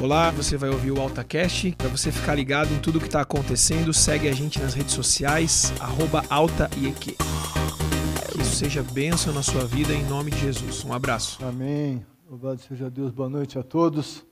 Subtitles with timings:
[0.00, 1.74] Olá, você vai ouvir o AltaCast.
[1.76, 5.72] Para você ficar ligado em tudo que está acontecendo, segue a gente nas redes sociais,
[5.80, 7.16] arroba AltaIEQ.
[8.30, 10.84] Que isso seja bênção na sua vida, em nome de Jesus.
[10.84, 11.44] Um abraço.
[11.44, 12.06] Amém.
[12.30, 13.10] Louvado seja Deus.
[13.10, 14.24] Boa noite a todos.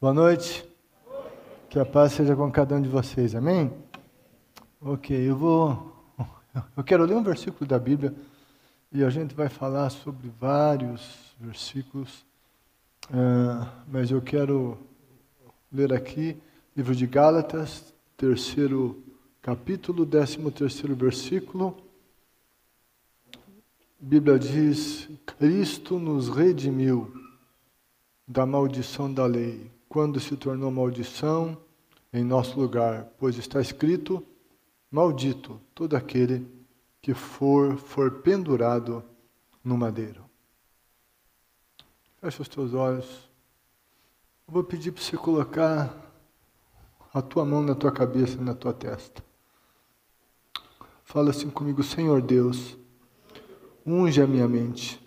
[0.00, 0.68] Boa noite.
[1.70, 3.36] Que a paz seja com cada um de vocês.
[3.36, 3.72] Amém?
[4.80, 5.94] Ok, eu vou.
[6.76, 8.12] Eu quero ler um versículo da Bíblia
[8.90, 12.25] e a gente vai falar sobre vários versículos,
[13.10, 14.78] uh, mas eu quero
[15.72, 16.36] ler aqui,
[16.76, 19.02] livro de Gálatas, terceiro
[19.40, 21.76] capítulo, décimo terceiro versículo.
[23.32, 23.38] A
[24.00, 27.12] Bíblia diz: Cristo nos redimiu
[28.26, 31.56] da maldição da lei, quando se tornou maldição
[32.12, 34.22] em nosso lugar, pois está escrito:
[34.90, 36.46] Maldito todo aquele
[37.00, 39.04] que for, for pendurado
[39.62, 40.25] no madeiro.
[42.26, 43.30] Fecha os teus olhos.
[44.48, 45.94] Eu vou pedir para você colocar
[47.14, 49.22] a tua mão na tua cabeça, na tua testa.
[51.04, 52.76] Fala assim comigo, Senhor Deus,
[53.86, 55.00] unge a minha mente,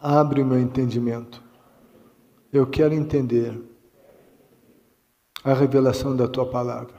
[0.00, 1.40] abre o meu entendimento.
[2.52, 3.62] Eu quero entender
[5.44, 6.96] a revelação da tua palavra.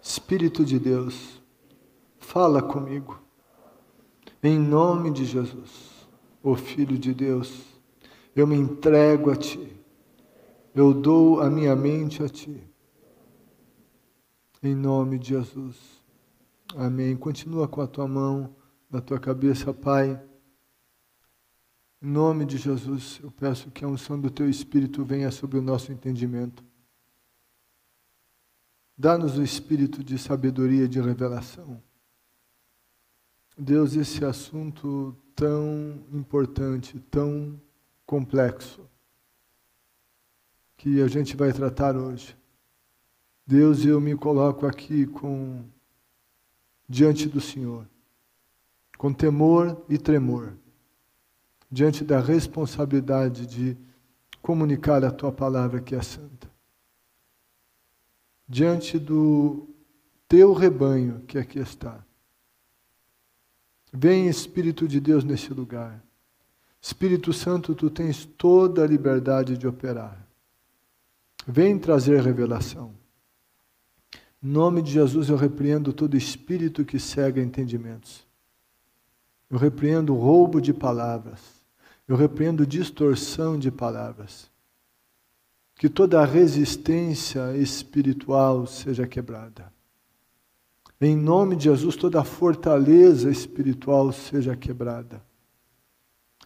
[0.00, 1.42] Espírito de Deus,
[2.20, 3.20] fala comigo.
[4.40, 5.91] Em nome de Jesus,
[6.42, 7.62] o Filho de Deus,
[8.34, 9.76] eu me entrego a Ti.
[10.74, 12.62] Eu dou a minha mente a Ti.
[14.62, 15.76] Em nome de Jesus.
[16.76, 17.16] Amém.
[17.16, 18.54] Continua com a tua mão
[18.90, 20.20] na tua cabeça, Pai.
[22.00, 25.62] Em nome de Jesus, eu peço que a unção do Teu Espírito venha sobre o
[25.62, 26.64] nosso entendimento.
[28.96, 31.82] Dá-nos o espírito de sabedoria e de revelação.
[33.56, 37.60] Deus, esse assunto tão importante, tão
[38.06, 38.88] complexo,
[40.76, 42.36] que a gente vai tratar hoje.
[43.46, 45.64] Deus, eu me coloco aqui com
[46.88, 47.86] diante do Senhor,
[48.98, 50.54] com temor e tremor,
[51.70, 53.76] diante da responsabilidade de
[54.40, 56.52] comunicar a tua palavra que é santa
[58.52, 59.66] diante do
[60.28, 62.04] teu rebanho que aqui está.
[63.92, 66.02] Vem Espírito de Deus nesse lugar.
[66.80, 70.26] Espírito Santo, tu tens toda a liberdade de operar.
[71.46, 72.94] Vem trazer revelação.
[74.42, 78.26] Em nome de Jesus, eu repreendo todo espírito que cega entendimentos.
[79.48, 81.40] Eu repreendo roubo de palavras.
[82.08, 84.50] Eu repreendo distorção de palavras
[85.82, 89.71] que toda resistência espiritual seja quebrada.
[91.04, 95.20] Em nome de Jesus, toda fortaleza espiritual seja quebrada.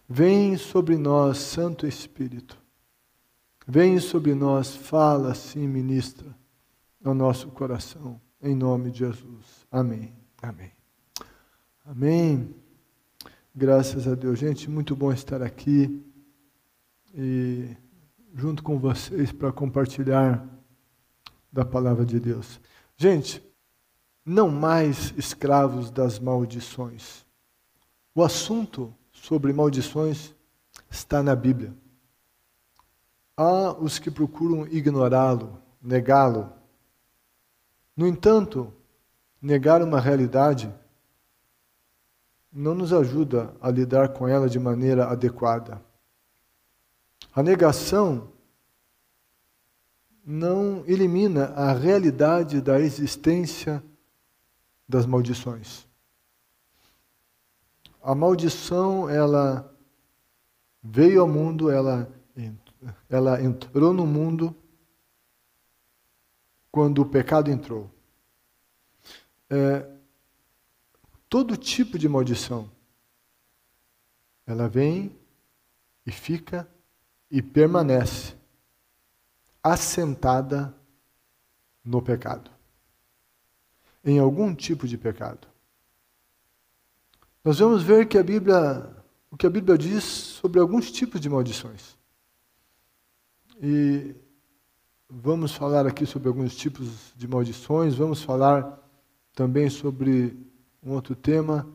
[0.09, 2.57] Vem sobre nós, Santo Espírito.
[3.67, 6.35] Vem sobre nós, fala assim, ministra
[7.03, 9.67] ao nosso coração, em nome de Jesus.
[9.71, 10.11] Amém.
[10.41, 10.71] Amém.
[11.85, 12.55] Amém.
[13.55, 14.39] Graças a Deus.
[14.39, 16.03] Gente, muito bom estar aqui.
[17.13, 17.77] E
[18.33, 20.43] junto com vocês para compartilhar
[21.53, 22.59] da palavra de Deus.
[22.95, 23.46] Gente,
[24.27, 27.25] não mais escravos das maldições.
[28.13, 30.35] O assunto sobre maldições
[30.89, 31.73] está na Bíblia.
[33.37, 36.51] Há os que procuram ignorá-lo, negá-lo.
[37.95, 38.73] No entanto,
[39.41, 40.69] negar uma realidade
[42.51, 45.81] não nos ajuda a lidar com ela de maneira adequada.
[47.33, 48.27] A negação
[50.25, 53.81] não elimina a realidade da existência
[54.87, 55.87] das maldições.
[58.01, 59.73] A maldição, ela
[60.81, 62.09] veio ao mundo, ela,
[63.09, 64.55] ela entrou no mundo
[66.71, 67.89] quando o pecado entrou.
[69.49, 69.89] É,
[71.27, 72.69] todo tipo de maldição,
[74.45, 75.13] ela vem
[76.05, 76.69] e fica
[77.29, 78.35] e permanece
[79.61, 80.73] assentada
[81.83, 82.49] no pecado,
[84.07, 85.45] em algum tipo de pecado.
[87.43, 88.89] Nós vamos ver que a Bíblia,
[89.29, 91.97] o que a Bíblia diz sobre alguns tipos de maldições.
[93.61, 94.15] E
[95.09, 98.81] vamos falar aqui sobre alguns tipos de maldições, vamos falar
[99.35, 100.37] também sobre
[100.81, 101.67] um outro tema,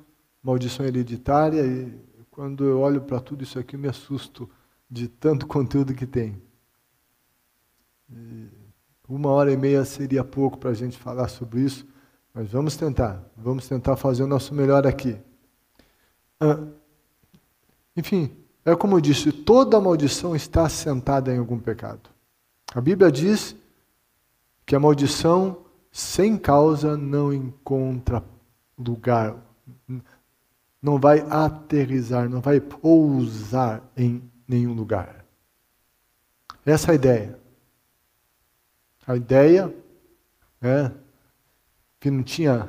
[0.42, 1.98] maldição hereditária, e
[2.30, 4.48] quando eu olho para tudo isso aqui, me assusto
[4.90, 6.40] de tanto conteúdo que tem.
[9.06, 11.91] Uma hora e meia seria pouco para a gente falar sobre isso,
[12.34, 15.18] mas vamos tentar, vamos tentar fazer o nosso melhor aqui.
[16.40, 16.58] Ah,
[17.96, 18.34] enfim,
[18.64, 22.10] é como eu disse, toda maldição está assentada em algum pecado.
[22.74, 23.54] A Bíblia diz
[24.64, 25.58] que a maldição
[25.90, 28.24] sem causa não encontra
[28.78, 29.36] lugar,
[30.80, 35.24] não vai aterrizar, não vai pousar em nenhum lugar.
[36.64, 37.38] Essa é a ideia.
[39.06, 39.74] A ideia
[40.62, 40.90] é
[42.02, 42.68] que não tinha,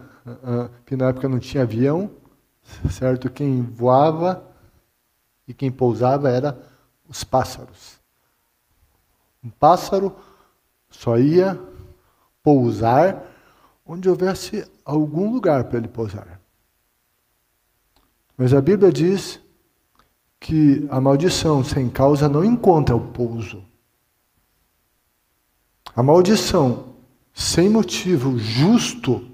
[0.86, 2.12] que na época não tinha avião,
[2.92, 3.32] certo?
[3.32, 4.48] Quem voava
[5.48, 6.56] e quem pousava era
[7.10, 8.00] os pássaros.
[9.44, 10.16] Um pássaro
[10.88, 11.60] só ia
[12.44, 13.24] pousar
[13.84, 16.40] onde houvesse algum lugar para ele pousar.
[18.38, 19.42] Mas a Bíblia diz
[20.40, 23.66] que a maldição sem causa não encontra o pouso.
[25.96, 26.93] A maldição
[27.34, 29.28] sem motivo justo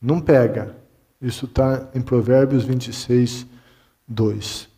[0.00, 0.76] não pega.
[1.20, 3.46] Isso está em Provérbios 26,
[4.08, 4.68] 2.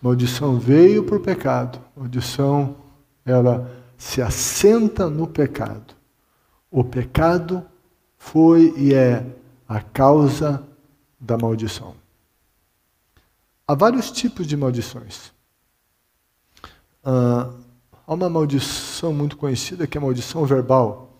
[0.00, 1.78] Maldição veio por pecado.
[1.94, 2.76] Maldição,
[3.24, 5.94] ela se assenta no pecado.
[6.70, 7.64] O pecado
[8.16, 9.24] foi e é
[9.68, 10.66] a causa
[11.20, 11.94] da maldição.
[13.66, 15.32] Há vários tipos de maldições.
[17.02, 17.50] Ah,
[18.06, 21.13] há uma maldição muito conhecida que é a maldição verbal.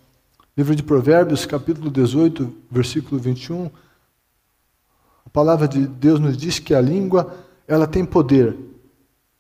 [0.56, 3.69] Livro de Provérbios, capítulo 18, versículo 21.
[5.27, 7.35] A palavra de Deus nos diz que a língua
[7.67, 8.56] ela tem poder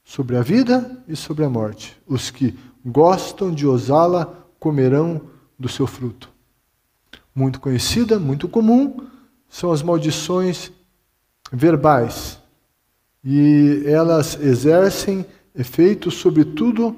[0.02, 1.96] sobre a vida e sobre a morte.
[2.04, 4.26] Os que gostam de usá-la
[4.58, 5.20] comerão
[5.56, 6.28] do seu fruto.
[7.32, 9.06] Muito conhecida, muito comum,
[9.48, 10.72] são as maldições
[11.52, 12.40] verbais.
[13.22, 15.24] E elas exercem
[15.54, 16.96] efeito sobretudo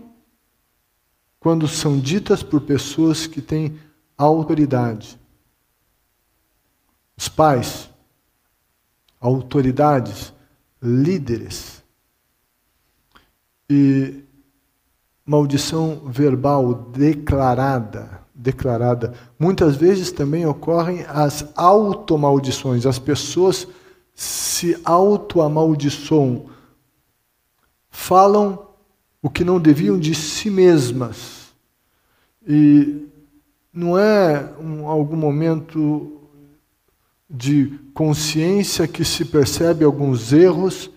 [1.38, 3.78] quando são ditas por pessoas que têm
[4.16, 5.18] autoridade.
[7.16, 7.90] Os pais,
[9.20, 10.32] autoridades,
[10.82, 11.82] líderes.
[13.68, 14.22] E
[15.24, 19.14] maldição verbal declarada, declarada.
[19.38, 22.86] Muitas vezes também ocorrem as automaldições.
[22.86, 23.66] As pessoas
[24.14, 26.46] se auto-amaldiçoam,
[27.90, 28.66] falam
[29.20, 31.52] o que não deviam de si mesmas.
[32.46, 33.08] E
[33.76, 36.18] não é um, algum momento
[37.28, 40.90] de consciência que se percebe alguns erros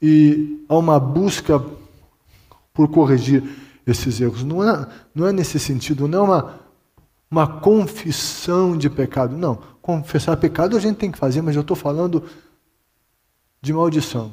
[0.00, 1.62] e há uma busca
[2.72, 3.44] por corrigir
[3.86, 4.42] esses erros.
[4.42, 6.60] Não é, não é nesse sentido, não é uma,
[7.30, 9.36] uma confissão de pecado.
[9.36, 12.24] Não, confessar pecado a gente tem que fazer, mas eu estou falando
[13.60, 14.32] de maldição,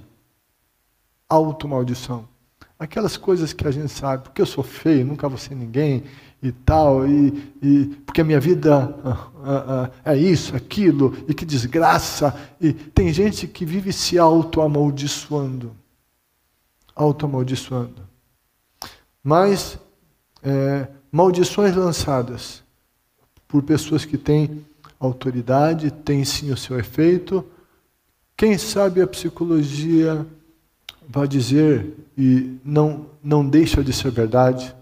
[1.27, 2.29] automaldição.
[2.83, 6.03] Aquelas coisas que a gente sabe, porque eu sou feio, nunca vou ser ninguém
[6.41, 11.33] e tal, e, e porque a minha vida ah, ah, ah, é isso, aquilo, e
[11.33, 12.35] que desgraça.
[12.59, 15.73] E tem gente que vive se auto-amaldiçoando.
[16.93, 18.01] Auto-amaldiçoando.
[19.23, 19.79] Mas
[20.43, 22.61] é, maldições lançadas
[23.47, 24.65] por pessoas que têm
[24.99, 27.45] autoridade, têm sim o seu efeito.
[28.35, 30.27] Quem sabe a psicologia
[31.07, 34.73] vai dizer, e não, não deixa de ser verdade,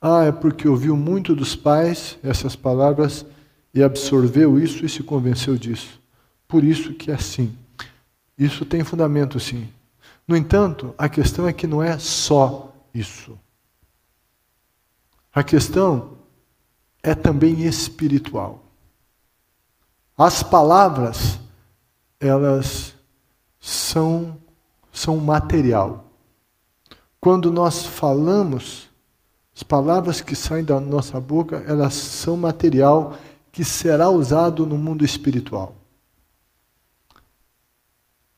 [0.00, 3.24] ah, é porque ouviu muito dos pais essas palavras
[3.74, 6.00] e absorveu isso e se convenceu disso.
[6.48, 7.54] Por isso que é assim.
[8.36, 9.68] Isso tem fundamento, sim.
[10.26, 13.38] No entanto, a questão é que não é só isso.
[15.32, 16.18] A questão
[17.02, 18.64] é também espiritual.
[20.16, 21.38] As palavras,
[22.18, 22.94] elas
[23.60, 24.39] são,
[24.92, 26.04] são material.
[27.20, 28.88] Quando nós falamos,
[29.54, 33.16] as palavras que saem da nossa boca, elas são material
[33.52, 35.74] que será usado no mundo espiritual.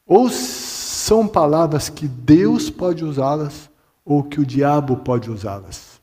[0.07, 3.71] Ou são palavras que Deus pode usá-las,
[4.05, 6.01] ou que o diabo pode usá-las.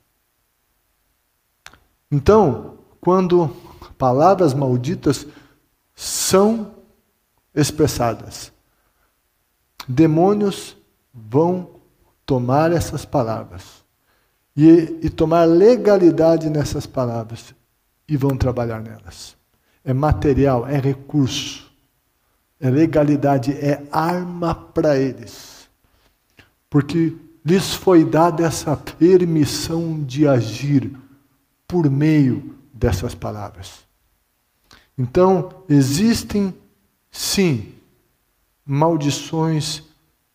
[2.12, 3.50] Então, quando
[3.98, 5.28] palavras malditas
[5.94, 6.74] são
[7.54, 8.52] expressadas,
[9.90, 10.78] demônios
[11.12, 11.72] vão
[12.24, 13.84] tomar essas palavras
[14.56, 17.56] e, e tomar legalidade nessas palavras
[18.08, 19.36] e vão trabalhar nelas.
[19.84, 21.72] É material, é recurso,
[22.60, 25.68] é legalidade, é arma para eles.
[26.70, 30.96] Porque lhes foi dada essa permissão de agir
[31.68, 33.80] por meio dessas palavras.
[34.96, 36.54] Então, existem,
[37.10, 37.74] sim,
[38.72, 39.82] maldições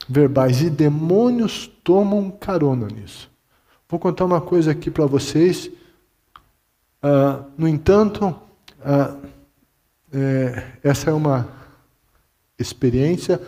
[0.08, 3.30] verbais e demônios tomam carona nisso.
[3.88, 5.68] Vou contar uma coisa aqui para vocês.
[7.00, 8.26] Uh, no entanto,
[8.80, 9.28] uh,
[10.12, 11.48] é, essa é uma
[12.58, 13.40] experiência.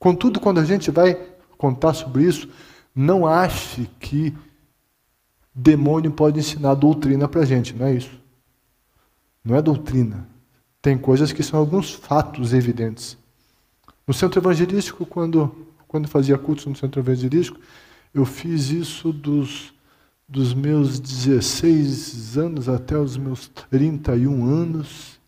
[0.00, 1.14] Contudo, quando a gente vai
[1.56, 2.48] contar sobre isso,
[2.92, 4.36] não ache que
[5.54, 8.20] demônio pode ensinar doutrina para a gente, não é isso.
[9.44, 10.26] Não é doutrina.
[10.80, 13.21] Tem coisas que são alguns fatos evidentes.
[14.12, 15.50] No centro evangelístico, quando,
[15.88, 17.58] quando fazia cultos no centro evangelístico,
[18.12, 19.72] eu fiz isso dos,
[20.28, 25.18] dos meus 16 anos até os meus 31 anos.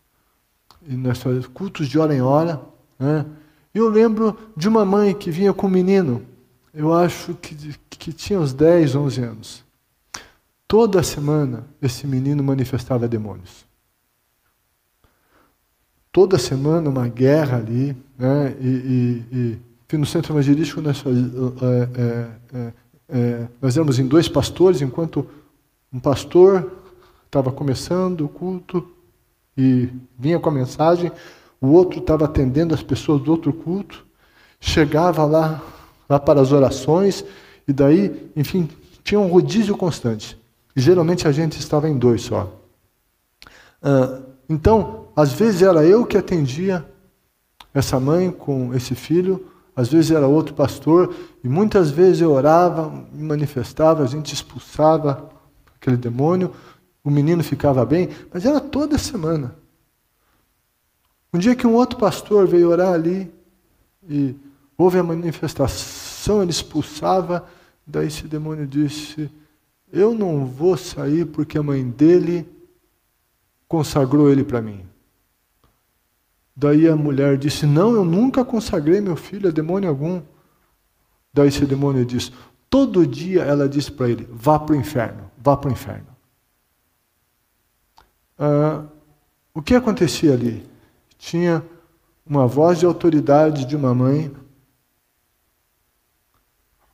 [0.87, 2.61] E nós fazíamos cultos de hora em hora.
[2.99, 3.25] Né?
[3.73, 6.21] Eu lembro de uma mãe que vinha com um menino,
[6.71, 7.55] eu acho que,
[7.89, 9.63] que tinha uns 10, 11 anos.
[10.67, 13.64] Toda semana esse menino manifestava demônios.
[16.15, 18.55] Toda semana uma guerra ali, né?
[18.61, 19.59] e, e,
[19.91, 22.73] e no centro evangelístico nós, é, é, é,
[23.09, 25.27] é, nós éramos em dois pastores, enquanto
[25.91, 26.71] um pastor
[27.25, 28.87] estava começando o culto
[29.57, 31.11] e vinha com a mensagem,
[31.59, 34.05] o outro estava atendendo as pessoas do outro culto,
[34.57, 35.61] chegava lá,
[36.07, 37.25] lá para as orações,
[37.67, 38.69] e daí, enfim,
[39.03, 40.39] tinha um rodízio constante.
[40.73, 42.57] E geralmente a gente estava em dois só.
[43.83, 46.85] Ah, então, às vezes era eu que atendia
[47.73, 52.89] essa mãe com esse filho, às vezes era outro pastor, e muitas vezes eu orava,
[53.11, 55.29] me manifestava, a gente expulsava
[55.75, 56.53] aquele demônio,
[57.03, 59.55] o menino ficava bem, mas era toda semana.
[61.33, 63.31] Um dia que um outro pastor veio orar ali
[64.07, 64.35] e
[64.77, 67.45] houve a manifestação, ele expulsava,
[67.85, 69.29] daí esse demônio disse:
[69.91, 72.47] Eu não vou sair porque a mãe dele
[73.67, 74.85] consagrou ele para mim.
[76.55, 80.21] Daí a mulher disse: Não, eu nunca consagrei meu filho a demônio algum.
[81.33, 82.31] Daí esse demônio disse:
[82.69, 86.07] Todo dia ela disse para ele: Vá para o inferno, vá para o inferno.
[88.37, 88.85] Ah,
[89.53, 90.75] o que acontecia ali?
[91.17, 91.65] tinha
[92.25, 94.31] uma voz de autoridade de uma mãe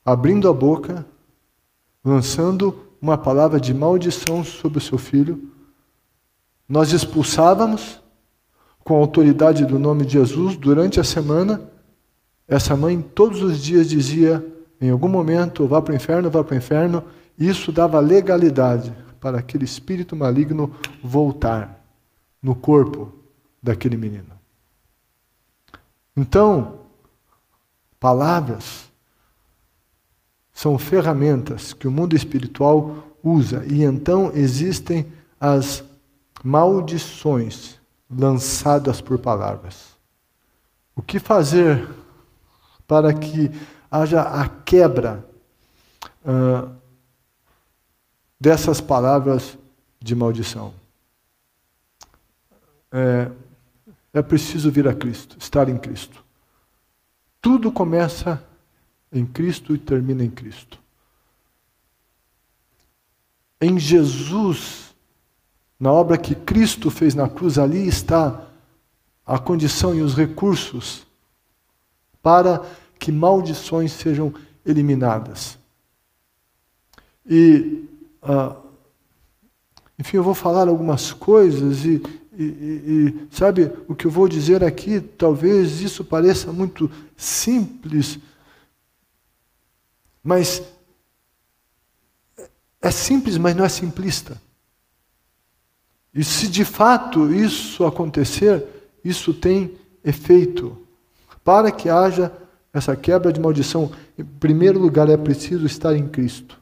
[0.05, 1.05] abrindo a boca,
[2.03, 5.51] lançando uma palavra de maldição sobre o seu filho.
[6.71, 8.01] Nós expulsávamos
[8.81, 11.69] com a autoridade do nome de Jesus durante a semana.
[12.47, 14.41] Essa mãe todos os dias dizia,
[14.79, 17.03] em algum momento, vá para o inferno, vá para o inferno.
[17.37, 20.73] Isso dava legalidade para aquele espírito maligno
[21.03, 21.77] voltar
[22.41, 23.11] no corpo
[23.61, 24.31] daquele menino.
[26.15, 26.85] Então,
[27.99, 28.89] palavras
[30.53, 35.05] são ferramentas que o mundo espiritual usa, e então existem
[35.37, 35.83] as
[36.43, 37.79] maldições
[38.09, 39.95] lançadas por palavras.
[40.95, 41.87] O que fazer
[42.87, 43.49] para que
[43.89, 45.25] haja a quebra
[46.25, 46.75] uh,
[48.39, 49.57] dessas palavras
[49.99, 50.73] de maldição?
[52.91, 53.31] É,
[54.13, 56.23] é preciso vir a Cristo, estar em Cristo.
[57.41, 58.43] Tudo começa
[59.11, 60.79] em Cristo e termina em Cristo.
[63.59, 64.90] Em Jesus,
[65.81, 68.47] na obra que Cristo fez na cruz, ali está
[69.25, 71.05] a condição e os recursos
[72.21, 72.63] para
[72.97, 74.33] que maldições sejam
[74.65, 75.57] eliminadas.
[77.27, 77.85] E,
[78.21, 78.55] ah,
[79.97, 82.01] enfim, eu vou falar algumas coisas e
[82.33, 88.17] e, e, e, sabe, o que eu vou dizer aqui, talvez isso pareça muito simples,
[90.23, 90.63] mas
[92.81, 94.41] é simples, mas não é simplista.
[96.13, 98.65] E se de fato isso acontecer,
[99.03, 100.77] isso tem efeito.
[101.43, 102.31] Para que haja
[102.73, 106.59] essa quebra de maldição, em primeiro lugar é preciso estar em Cristo.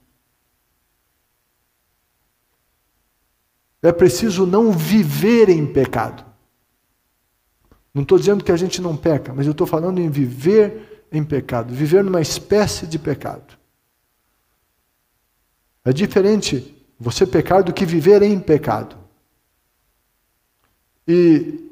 [3.82, 6.26] É preciso não viver em pecado.
[7.94, 11.24] Não estou dizendo que a gente não peca, mas eu estou falando em viver em
[11.24, 13.58] pecado, viver numa espécie de pecado.
[15.84, 18.99] É diferente você pecar do que viver em pecado.
[21.12, 21.72] E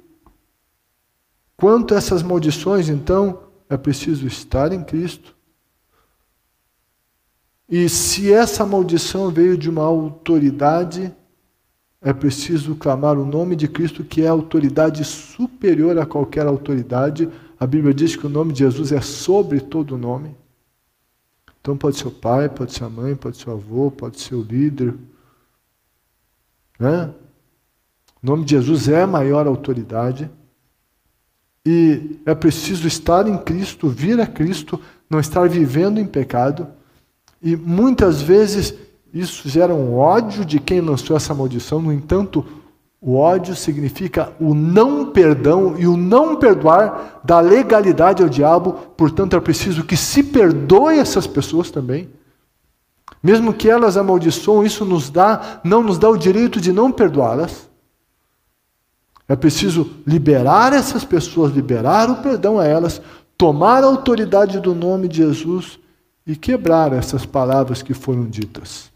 [1.56, 5.36] quanto a essas maldições, então, é preciso estar em Cristo.
[7.70, 11.14] E se essa maldição veio de uma autoridade,
[12.02, 17.30] é preciso clamar o nome de Cristo, que é a autoridade superior a qualquer autoridade.
[17.60, 20.36] A Bíblia diz que o nome de Jesus é sobre todo nome.
[21.62, 24.34] Então pode ser o pai, pode ser a mãe, pode ser o avô, pode ser
[24.34, 24.96] o líder.
[26.80, 27.14] Né?
[28.28, 30.30] O nome de Jesus é a maior autoridade.
[31.66, 36.68] E é preciso estar em Cristo, vir a Cristo, não estar vivendo em pecado.
[37.42, 38.74] E muitas vezes
[39.14, 42.46] isso gera um ódio de quem lançou essa maldição, no entanto,
[43.00, 49.36] O ódio significa o não perdão e o não perdoar da legalidade ao diabo, portanto
[49.36, 52.10] é preciso que se perdoe essas pessoas também.
[53.22, 57.68] Mesmo que elas amaldiçoam, isso nos dá, não nos dá o direito de não perdoá-las.
[59.28, 63.02] É preciso liberar essas pessoas, liberar o perdão a elas,
[63.38, 65.80] tomar a autoridade do nome de Jesus
[66.26, 68.92] e quebrar essas palavras que foram ditas.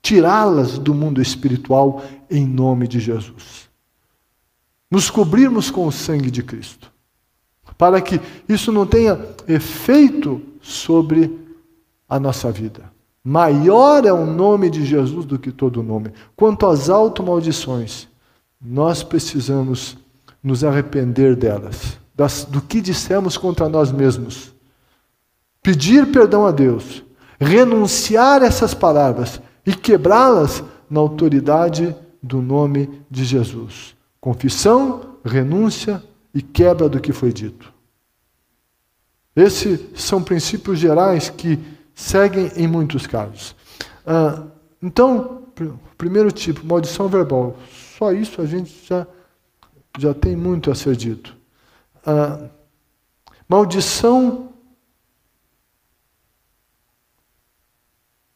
[0.00, 3.68] Tirá-las do mundo espiritual em nome de Jesus.
[4.88, 6.92] Nos cobrirmos com o sangue de Cristo
[7.76, 11.38] para que isso não tenha efeito sobre
[12.08, 12.95] a nossa vida.
[13.28, 16.12] Maior é o nome de Jesus do que todo nome.
[16.36, 18.06] Quanto às automaldições,
[18.60, 19.98] nós precisamos
[20.40, 24.54] nos arrepender delas, das, do que dissemos contra nós mesmos.
[25.60, 27.02] Pedir perdão a Deus,
[27.40, 33.96] renunciar essas palavras e quebrá-las na autoridade do nome de Jesus.
[34.20, 36.00] Confissão, renúncia,
[36.32, 37.72] e quebra do que foi dito.
[39.34, 41.58] Esses são princípios gerais que
[41.96, 43.56] seguem em muitos casos.
[44.06, 44.44] Ah,
[44.80, 45.48] então,
[45.96, 47.56] primeiro tipo, maldição verbal.
[47.98, 49.06] Só isso a gente já,
[49.98, 51.34] já tem muito a ser dito.
[52.04, 52.48] Ah,
[53.48, 54.52] maldição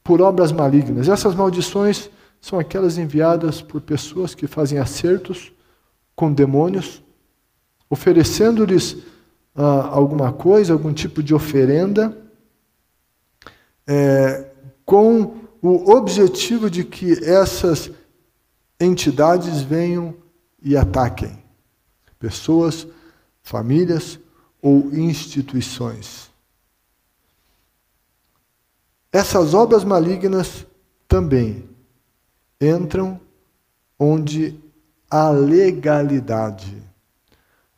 [0.02, 1.08] por obras malignas.
[1.08, 5.52] Essas maldições são aquelas enviadas por pessoas que fazem acertos
[6.16, 7.02] com demônios
[7.90, 8.96] oferecendo-lhes
[9.54, 12.16] ah, alguma coisa, algum tipo de oferenda,
[13.90, 14.52] é,
[14.84, 17.90] com o objetivo de que essas
[18.78, 20.14] entidades venham
[20.62, 21.42] e ataquem
[22.20, 22.86] pessoas,
[23.42, 24.20] famílias
[24.62, 26.30] ou instituições.
[29.10, 30.64] Essas obras malignas
[31.08, 31.68] também
[32.60, 33.20] entram
[33.98, 34.56] onde
[35.10, 36.80] há legalidade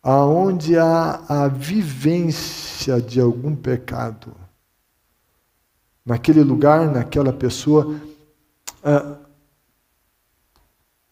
[0.02, 4.41] aonde há a vivência de algum pecado,
[6.04, 8.00] naquele lugar, naquela pessoa.
[8.82, 9.16] Ah,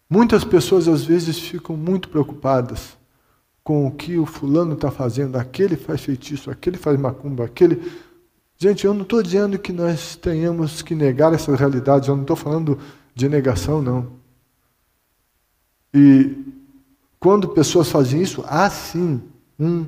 [0.09, 2.98] muitas pessoas às vezes ficam muito preocupadas
[3.62, 7.92] com o que o fulano está fazendo, aquele faz feitiço, aquele faz macumba, aquele.
[8.59, 12.37] Gente, eu não estou dizendo que nós tenhamos que negar essas realidades, eu não estou
[12.37, 12.79] falando
[13.14, 14.12] de negação, não.
[15.94, 16.37] E
[17.18, 19.22] quando pessoas fazem isso, há sim
[19.59, 19.87] um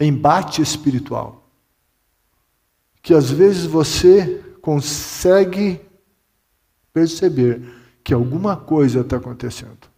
[0.00, 1.45] embate espiritual.
[3.06, 5.80] Que às vezes você consegue
[6.92, 7.62] perceber
[8.02, 9.88] que alguma coisa está acontecendo.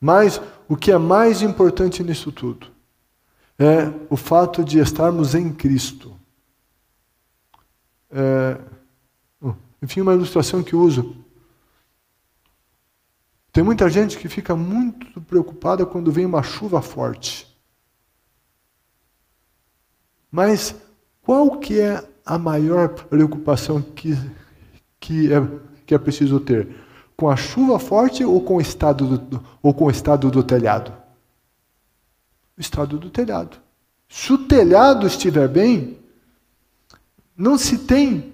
[0.00, 2.68] Mas o que é mais importante nisso tudo
[3.58, 6.16] é o fato de estarmos em Cristo.
[8.08, 8.60] É,
[9.82, 11.16] enfim, uma ilustração que uso.
[13.50, 17.47] Tem muita gente que fica muito preocupada quando vem uma chuva forte.
[20.30, 20.74] Mas
[21.22, 24.16] qual que é a maior preocupação que,
[25.00, 25.40] que, é,
[25.86, 26.68] que é preciso ter?
[27.16, 30.92] Com a chuva forte ou com o estado do, ou com o estado do telhado?
[32.56, 33.58] O estado do telhado.
[34.08, 35.98] Se o telhado estiver bem,
[37.36, 38.32] não se tem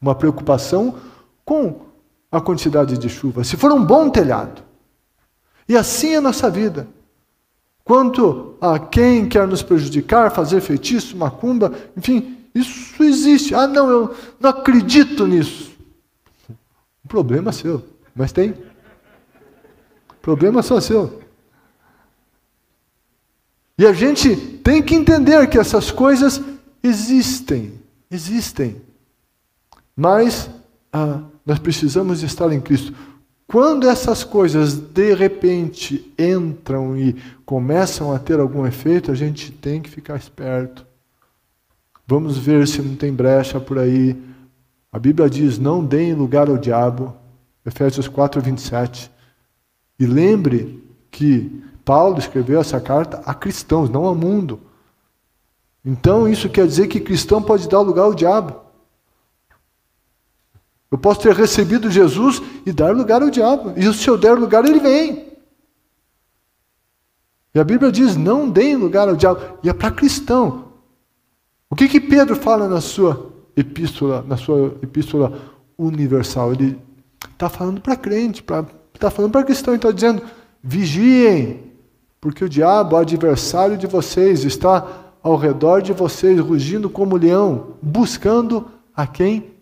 [0.00, 0.98] uma preocupação
[1.44, 1.86] com
[2.30, 4.62] a quantidade de chuva, se for um bom telhado.
[5.68, 6.86] E assim é a nossa vida.
[7.84, 13.54] Quanto a quem quer nos prejudicar, fazer feitiço, macumba, enfim, isso existe.
[13.54, 15.72] Ah, não, eu não acredito nisso.
[17.04, 18.54] O problema é seu, mas tem.
[20.22, 21.20] problema só seu.
[23.76, 26.40] E a gente tem que entender que essas coisas
[26.82, 27.74] existem,
[28.10, 28.80] existem.
[29.94, 30.48] Mas
[30.90, 32.94] ah, nós precisamos estar em Cristo.
[33.46, 39.82] Quando essas coisas de repente entram e começam a ter algum efeito, a gente tem
[39.82, 40.86] que ficar esperto.
[42.06, 44.16] Vamos ver se não tem brecha por aí.
[44.90, 47.14] A Bíblia diz: não deem lugar ao diabo.
[47.64, 49.10] Efésios 4, 27.
[49.98, 54.60] E lembre que Paulo escreveu essa carta a cristãos, não ao mundo.
[55.84, 58.63] Então isso quer dizer que cristão pode dar lugar ao diabo.
[60.90, 63.72] Eu posso ter recebido Jesus e dar lugar ao diabo.
[63.76, 65.32] E se eu der lugar, ele vem.
[67.54, 69.40] E a Bíblia diz: não deem lugar ao diabo.
[69.62, 70.72] E é para cristão.
[71.70, 75.40] O que, que Pedro fala na sua epístola, na sua epístola
[75.78, 76.52] universal?
[76.52, 76.78] Ele
[77.32, 78.44] está falando para crente,
[78.94, 80.22] está falando para cristão, está dizendo:
[80.62, 81.72] vigiem,
[82.20, 84.86] porque o diabo, o adversário de vocês, está
[85.22, 89.53] ao redor de vocês, rugindo como leão, buscando a quem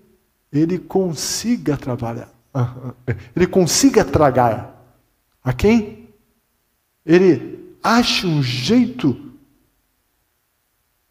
[0.53, 2.29] ele consiga trabalhar,
[3.35, 4.71] ele consiga tragar,
[5.43, 6.09] a quem
[7.05, 9.33] ele ache um jeito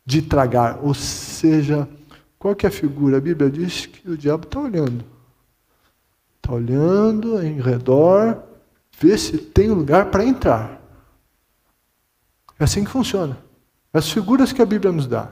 [0.06, 1.88] de tragar, ou seja,
[2.38, 3.17] qual que é a figura?
[3.17, 5.06] A Bíblia diz que o diabo está olhando.
[6.38, 8.41] Está olhando em redor,
[8.97, 10.82] vê se tem lugar para entrar.
[12.60, 13.38] É assim que funciona.
[13.93, 15.30] As figuras que a Bíblia nos dá.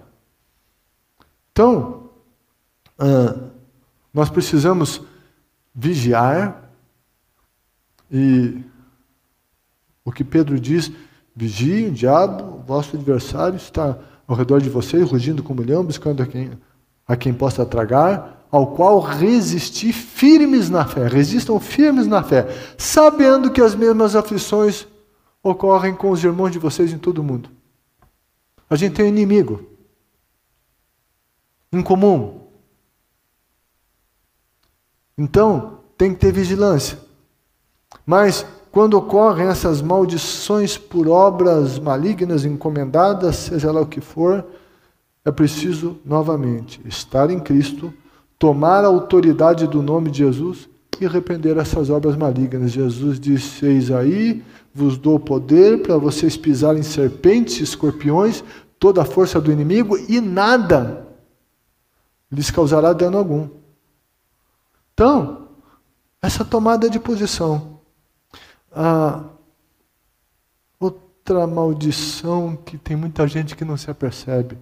[1.51, 2.09] Então,
[2.97, 3.49] ah,
[4.13, 5.01] nós precisamos
[5.73, 6.69] vigiar
[8.11, 8.63] e
[10.03, 10.91] o que Pedro diz,
[11.35, 16.25] vigie, o diabo, vosso adversário, está ao redor de vocês, rugindo como leão, buscando a
[16.25, 16.51] quem
[17.09, 21.07] a quem possa tragar, ao qual resistir firmes na fé.
[21.07, 24.87] Resistam firmes na fé, sabendo que as mesmas aflições
[25.41, 27.49] ocorrem com os irmãos de vocês em todo o mundo.
[28.69, 29.67] A gente tem um inimigo
[31.73, 32.47] em comum.
[35.19, 36.97] Então, tem que ter vigilância.
[38.05, 44.45] Mas, quando ocorrem essas maldições por obras malignas encomendadas, seja lá o que for,
[45.25, 47.93] é preciso, novamente, estar em Cristo,
[48.39, 50.69] tomar a autoridade do nome de Jesus
[51.01, 52.71] e repreender essas obras malignas.
[52.71, 54.41] Jesus disse: Eis aí,
[54.73, 58.41] vos dou poder para vocês pisarem serpentes, escorpiões,
[58.79, 61.05] toda a força do inimigo e nada
[62.31, 63.58] lhes causará dano algum.
[64.99, 65.47] Então,
[66.21, 67.79] essa tomada de posição.
[70.77, 74.57] Outra maldição que tem muita gente que não se apercebe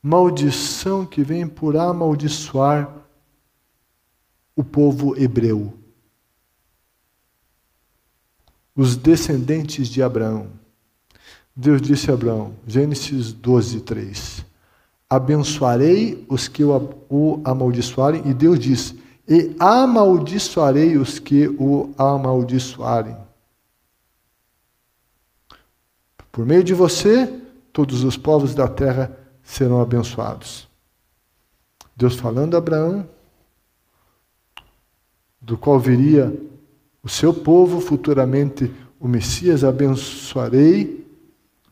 [0.00, 2.94] maldição que vem por amaldiçoar
[4.54, 5.76] o povo hebreu.
[8.76, 10.46] Os descendentes de Abraão.
[11.56, 14.44] Deus disse a Abraão, Gênesis 12, 3:
[15.10, 23.16] Abençoarei os que o amaldiçoarem, e Deus diz: E amaldiçoarei os que o amaldiçoarem.
[26.30, 27.26] Por meio de você,
[27.72, 30.68] todos os povos da terra serão abençoados.
[31.94, 33.06] Deus falando a Abraão,
[35.40, 36.32] do qual viria
[37.02, 41.06] o seu povo, futuramente o Messias, abençoarei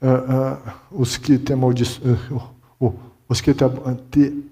[0.02, 2.94] uh, uh, os que te, uh,
[3.28, 4.44] os que te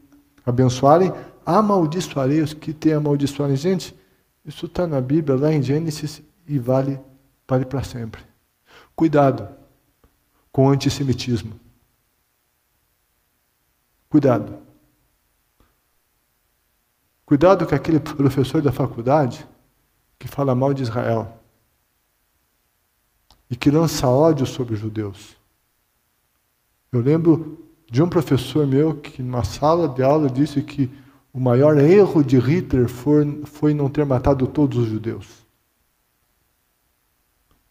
[0.46, 1.12] abençoarem,
[1.48, 3.56] amaldiçoarei os que te amaldiçoarem.
[3.56, 3.96] Gente,
[4.44, 7.00] isso está na Bíblia, lá em Gênesis, e vale,
[7.48, 8.22] vale para sempre.
[8.94, 9.48] Cuidado
[10.52, 11.58] com o antissemitismo.
[14.11, 14.58] Cuidado.
[17.24, 19.46] Cuidado com aquele professor da faculdade
[20.18, 21.40] que fala mal de Israel
[23.50, 25.34] e que lança ódio sobre os judeus.
[26.92, 30.90] Eu lembro de um professor meu que, numa sala de aula, disse que
[31.38, 35.46] o maior erro de Hitler foi, foi não ter matado todos os judeus.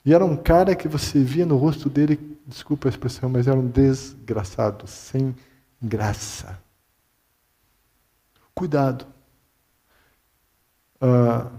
[0.06, 3.60] E era um cara que você via no rosto dele, desculpa a expressão, mas era
[3.60, 5.36] um desgraçado, sem
[5.82, 6.58] graça.
[8.56, 9.06] Cuidado.
[11.02, 11.52] Uh,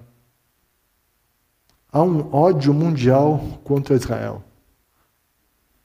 [1.92, 4.42] há um ódio mundial contra Israel.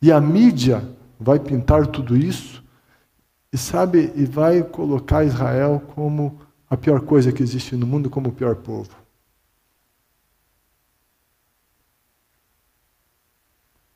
[0.02, 0.88] E a mídia
[1.20, 2.53] vai pintar tudo isso
[3.54, 8.30] e sabe e vai colocar Israel como a pior coisa que existe no mundo, como
[8.30, 8.89] o pior povo.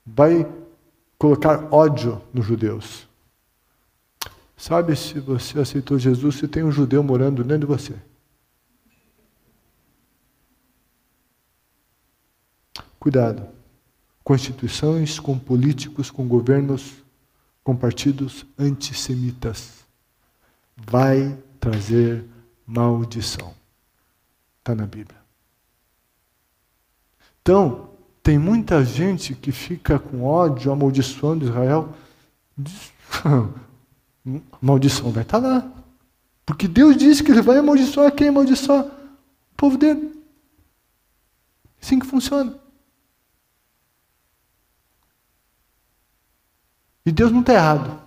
[0.05, 0.47] Vai
[1.17, 3.07] colocar ódio nos judeus.
[4.55, 7.95] Sabe se você aceitou Jesus se tem um judeu morando dentro de você?
[12.99, 13.47] Cuidado
[14.23, 17.03] com instituições, com políticos, com governos,
[17.67, 19.85] com partidos antissemitas.
[20.77, 22.23] Vai trazer
[22.65, 23.53] maldição.
[24.59, 25.19] Está na Bíblia.
[27.41, 27.89] Então,
[28.23, 31.93] tem muita gente que fica com ódio, amaldiçoando Israel.
[33.25, 33.49] A
[34.61, 35.69] maldição vai estar lá.
[36.45, 38.85] Porque Deus disse que ele vai amaldiçoar quem amaldiçoar?
[38.85, 40.17] O povo dele.
[41.81, 42.57] Assim que funciona.
[47.07, 48.01] E Deus não está errado.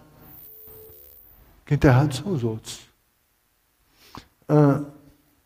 [1.64, 2.80] Quem está errado são os outros.
[4.46, 4.82] Ah,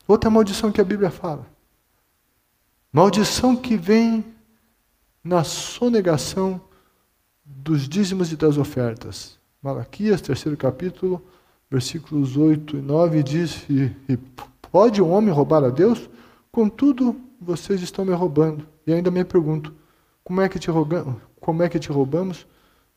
[0.09, 1.47] outra maldição que a Bíblia fala.
[2.93, 4.25] Maldição que vem
[5.23, 6.61] na sonegação
[7.45, 9.39] dos dízimos e das ofertas.
[9.63, 11.25] Malaquias, terceiro capítulo,
[11.71, 14.17] versículos 8 e 9, diz: e, e
[14.73, 16.11] pode um homem roubar a Deus?
[16.51, 18.67] Contudo, vocês estão me roubando.
[18.85, 19.73] E ainda me pergunto:
[20.25, 20.71] como é que te,
[21.39, 22.49] como é que te roubamos?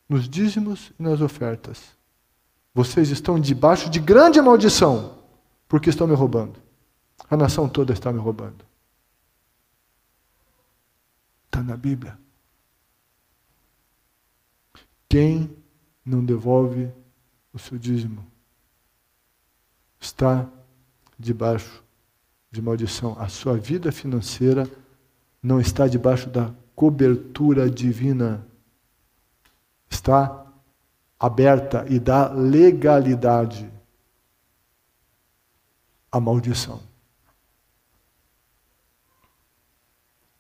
[0.08, 1.98] Nos dízimos e nas ofertas.
[2.74, 5.16] Vocês estão debaixo de grande maldição.
[5.68, 6.60] porque estão me roubando.
[7.30, 8.64] A nação toda está me roubando.
[11.46, 12.18] Está na Bíblia.
[15.10, 15.50] Quem
[16.06, 16.90] não devolve
[17.52, 18.26] o seu dízimo
[20.00, 20.48] está
[21.18, 21.84] debaixo
[22.52, 23.20] de maldição.
[23.20, 24.70] A sua vida financeira
[25.42, 28.46] não está debaixo da cobertura divina.
[29.90, 30.46] Está
[31.20, 33.72] aberta e dá legalidade
[36.12, 36.82] à maldição.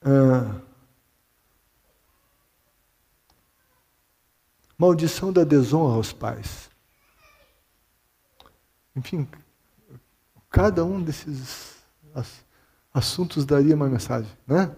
[0.02, 0.62] Ah,
[4.78, 6.70] maldição da desonra aos pais.
[8.96, 9.28] Enfim,
[10.50, 11.76] cada um desses
[12.94, 14.76] assuntos daria uma mensagem, né?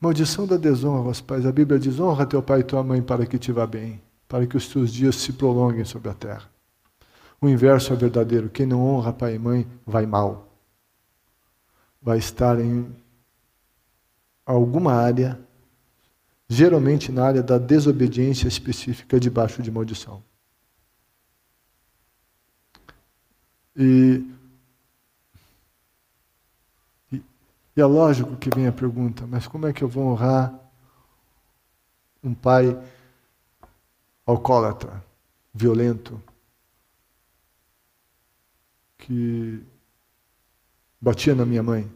[0.00, 1.44] Maldição da desonra aos pais.
[1.44, 4.46] A Bíblia diz: honra teu pai e tua mãe para que te vá bem, para
[4.46, 6.50] que os teus dias se prolonguem sobre a terra.
[7.38, 10.48] O inverso é verdadeiro: quem não honra pai e mãe vai mal.
[12.00, 12.90] Vai estar em
[14.46, 15.38] alguma área,
[16.48, 20.22] geralmente na área da desobediência específica, debaixo de maldição.
[23.76, 24.24] E,
[27.76, 30.52] e, é lógico que vem a pergunta: mas como é que eu vou honrar
[32.22, 32.78] um pai
[34.26, 35.02] alcoólatra,
[35.52, 36.22] violento,
[38.98, 39.64] que
[41.00, 41.90] batia na minha mãe?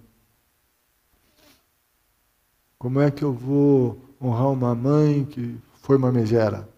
[2.79, 6.69] Como é que eu vou honrar uma mãe que foi uma megera?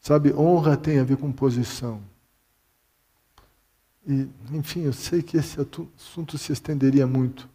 [0.00, 2.02] Sabe, honra tem a ver com posição.
[4.06, 5.58] E, enfim, eu sei que esse
[5.96, 7.48] assunto se estenderia muito.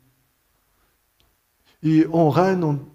[1.81, 2.87] E honrar não,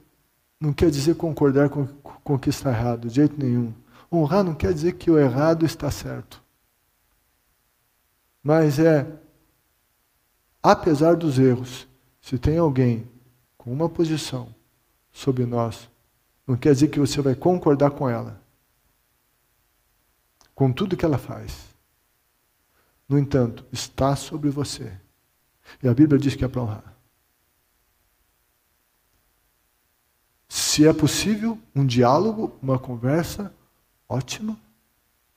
[0.61, 3.73] não quer dizer concordar com, com o que está errado, de jeito nenhum.
[4.13, 6.43] Honrar não quer dizer que o errado está certo.
[8.43, 9.07] Mas é,
[10.63, 11.89] apesar dos erros,
[12.21, 13.09] se tem alguém
[13.57, 14.55] com uma posição
[15.11, 15.89] sobre nós,
[16.47, 18.41] não quer dizer que você vai concordar com ela,
[20.55, 21.74] com tudo que ela faz.
[23.09, 24.93] No entanto, está sobre você.
[25.83, 26.95] E a Bíblia diz que é para honrar.
[30.49, 33.55] Se é possível, um diálogo, uma conversa,
[34.09, 34.59] ótimo.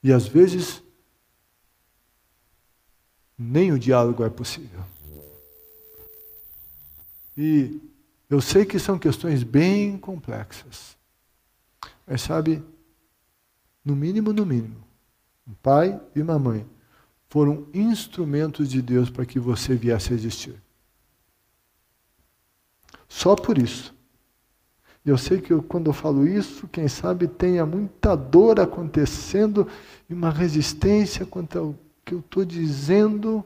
[0.04, 0.82] E às vezes,
[3.38, 4.84] nem o diálogo é possível.
[7.36, 7.82] E
[8.30, 10.98] eu sei que são questões bem complexas.
[12.06, 12.64] Mas sabe,
[13.84, 14.84] no mínimo, no mínimo,
[15.48, 16.68] um pai e uma mãe
[17.30, 20.62] foram instrumentos de Deus para que você viesse a existir.
[23.08, 23.96] Só por isso.
[25.06, 29.66] Eu sei que eu, quando eu falo isso, quem sabe tenha muita dor acontecendo
[30.10, 33.44] e uma resistência quanto ao que eu estou dizendo.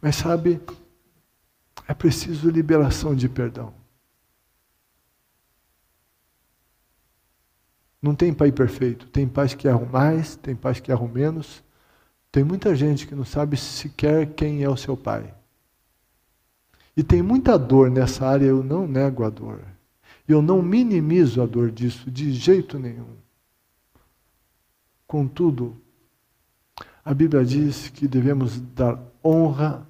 [0.00, 0.60] Mas sabe,
[1.86, 3.81] é preciso liberação de perdão.
[8.02, 9.06] Não tem pai perfeito.
[9.06, 11.62] Tem pais que erram mais, tem pais que erram menos.
[12.32, 15.32] Tem muita gente que não sabe sequer quem é o seu pai.
[16.96, 19.60] E tem muita dor nessa área, eu não nego a dor.
[20.26, 23.16] Eu não minimizo a dor disso de jeito nenhum.
[25.06, 25.76] Contudo,
[27.04, 29.86] a Bíblia diz que devemos dar honra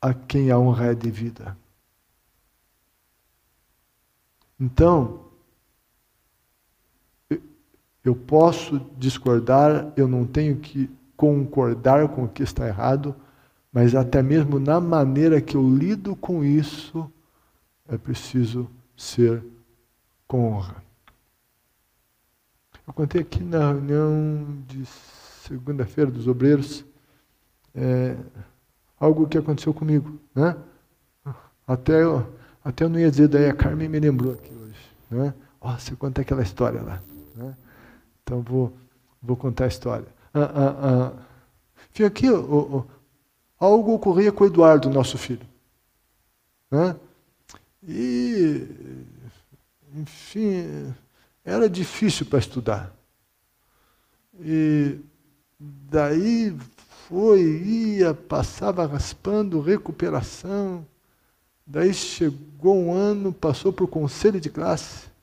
[0.00, 1.56] a quem a honra é devida.
[4.60, 5.23] Então,
[8.04, 13.14] eu posso discordar, eu não tenho que concordar com o que está errado,
[13.72, 17.10] mas até mesmo na maneira que eu lido com isso,
[17.88, 19.42] é preciso ser
[20.26, 20.76] com honra.
[22.86, 26.84] Eu contei aqui na reunião de segunda-feira dos obreiros.
[27.74, 28.16] É,
[29.00, 30.56] algo que aconteceu comigo, né?
[31.66, 32.26] Até eu,
[32.62, 35.34] até eu não ia dizer, daí a Carmen me lembrou aqui hoje, né?
[35.62, 37.02] Você conta aquela história lá,
[37.34, 37.56] né?
[38.24, 38.72] Então vou,
[39.22, 40.06] vou contar a história.
[40.32, 41.12] Ah, ah,
[42.00, 42.04] ah.
[42.04, 45.46] Aqui oh, oh, algo ocorria com o Eduardo, nosso filho,
[46.70, 46.96] né?
[47.86, 48.66] E,
[49.94, 50.92] enfim,
[51.44, 52.92] era difícil para estudar.
[54.40, 54.98] E
[55.60, 56.56] daí
[57.08, 60.84] foi, ia, passava raspando, recuperação.
[61.66, 65.13] Daí chegou um ano, passou para o conselho de classe.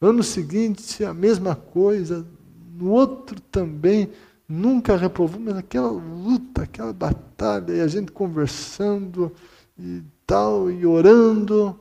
[0.00, 2.26] Ano seguinte, a mesma coisa.
[2.74, 4.12] No outro também,
[4.48, 9.34] nunca reprovou, mas aquela luta, aquela batalha, e a gente conversando
[9.76, 11.78] e tal, e orando.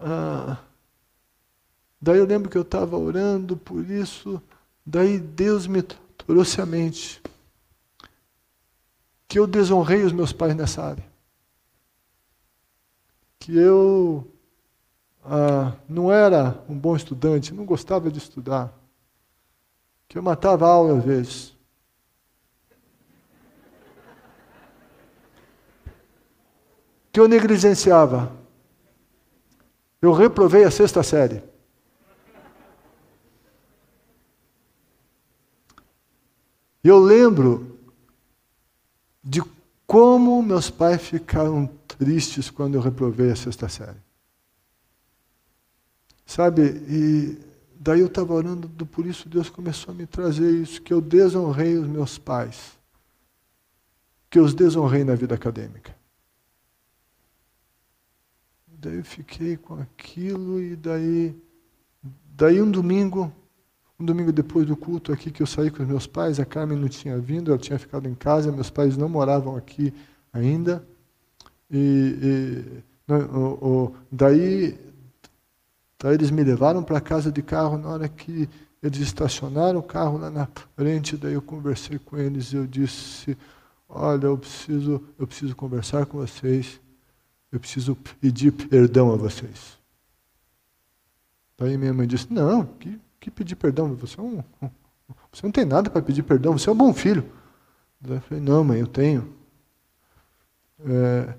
[0.00, 0.58] Ah,
[2.00, 4.42] daí eu lembro que eu estava orando por isso.
[4.84, 7.22] Daí Deus me trouxe à mente
[9.28, 11.04] que eu desonrei os meus pais nessa área.
[13.38, 14.30] Que eu
[15.24, 18.72] ah, não era um bom estudante, não gostava de estudar.
[20.08, 21.56] Que eu matava a aula às vezes.
[27.12, 28.32] Que eu negligenciava.
[30.00, 31.42] Eu reprovei a sexta série.
[36.82, 37.78] Eu lembro
[39.22, 39.40] de
[39.86, 44.01] como meus pais ficaram tristes quando eu reprovei a sexta série.
[46.32, 47.38] Sabe, e
[47.78, 51.76] daí eu estava orando, por isso Deus começou a me trazer isso, que eu desonrei
[51.76, 52.78] os meus pais,
[54.30, 55.94] que eu os desonrei na vida acadêmica.
[58.66, 61.36] Daí eu fiquei com aquilo e daí,
[62.34, 63.30] daí um domingo
[64.00, 66.78] um domingo depois do culto aqui que eu saí com os meus pais, a Carmen
[66.78, 69.92] não tinha vindo, ela tinha ficado em casa, meus pais não moravam aqui
[70.32, 70.82] ainda.
[71.70, 74.91] E, e o, o, daí,
[76.02, 78.48] daí eles me levaram para casa de carro na hora que
[78.82, 83.38] eles estacionaram o carro lá na frente, daí eu conversei com eles e eu disse,
[83.88, 86.80] olha, eu preciso, eu preciso conversar com vocês,
[87.52, 89.78] eu preciso pedir perdão a vocês.
[91.56, 93.94] Daí minha mãe disse, não, que que pedir perdão?
[93.94, 94.42] Você, é um,
[95.30, 97.24] você não tem nada para pedir perdão, você é um bom filho.
[98.04, 99.32] Eu falei, não, mãe, eu tenho.
[100.84, 101.34] É,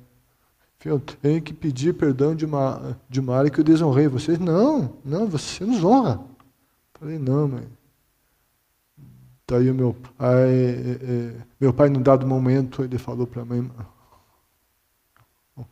[0.89, 4.39] eu tenho que pedir perdão de uma, de uma área que eu desonrei vocês.
[4.39, 6.21] Não, não, você nos honra.
[6.93, 7.67] Falei, não, mãe.
[9.47, 13.45] Daí o meu pai, é, é, meu pai, num dado momento, ele falou para a
[13.45, 13.69] mãe,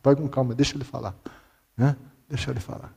[0.02, 1.14] vai com calma, deixa ele falar.
[1.76, 1.96] Né?
[2.28, 2.94] Deixa ele falar.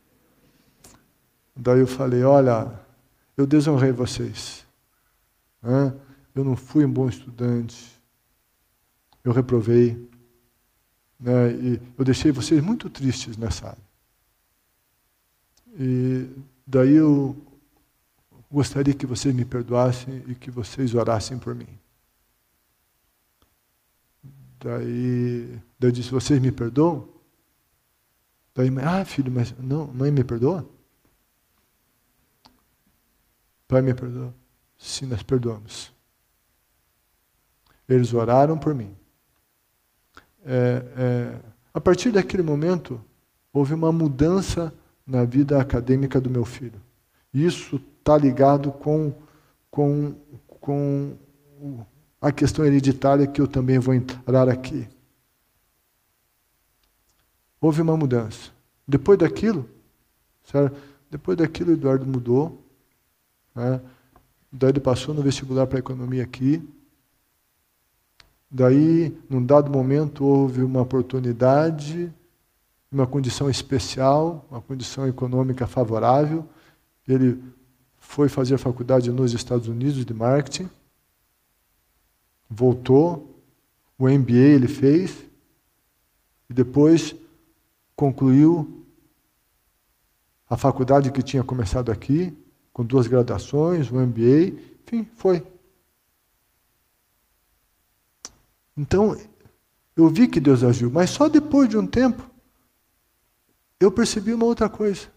[1.56, 2.72] Daí eu falei, olha,
[3.38, 4.66] eu desonrei vocês.
[6.36, 8.00] Eu não fui um bom estudante.
[9.24, 10.10] Eu reprovei.
[11.20, 11.52] Né?
[11.52, 13.84] E eu deixei vocês muito tristes nessa área.
[15.78, 16.30] E
[16.66, 17.36] daí eu
[18.50, 21.68] gostaria que vocês me perdoassem e que vocês orassem por mim.
[24.60, 27.08] Daí, daí eu disse, vocês me perdoam?
[28.54, 30.68] Daí, ah, filho, mas não, mãe me perdoa?
[33.68, 34.34] Pai, me perdoa.
[34.78, 35.92] Sim, nós perdoamos.
[37.88, 38.96] Eles oraram por mim.
[40.46, 41.36] É, é,
[41.74, 43.02] a partir daquele momento,
[43.52, 44.74] houve uma mudança
[45.06, 46.80] na vida acadêmica do meu filho.
[47.34, 49.14] Isso está ligado com,
[49.70, 50.16] com,
[50.48, 51.18] com
[52.22, 54.88] a questão hereditária que eu também vou entrar aqui.
[57.60, 58.52] Houve uma mudança.
[58.88, 59.68] Depois daquilo,
[60.44, 60.80] certo?
[61.10, 62.64] depois daquilo, Eduardo mudou.
[63.54, 63.82] Né?
[64.52, 66.68] Daí ele passou no vestibular para economia aqui.
[68.58, 72.10] Daí, num dado momento, houve uma oportunidade,
[72.90, 76.48] uma condição especial, uma condição econômica favorável.
[77.06, 77.44] Ele
[77.98, 80.70] foi fazer faculdade nos Estados Unidos de marketing,
[82.50, 83.44] voltou,
[84.00, 85.26] o MBA ele fez,
[86.50, 87.14] e depois
[87.94, 88.86] concluiu
[90.50, 92.34] a faculdade que tinha começado aqui,
[92.72, 95.46] com duas graduações, um MBA, enfim, foi.
[98.78, 99.18] Então,
[99.96, 102.30] eu vi que Deus agiu, mas só depois de um tempo
[103.80, 105.08] eu percebi uma outra coisa.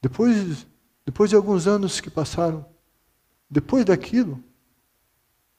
[0.00, 0.66] Depois,
[1.04, 2.64] depois de alguns anos que passaram,
[3.48, 4.42] depois daquilo,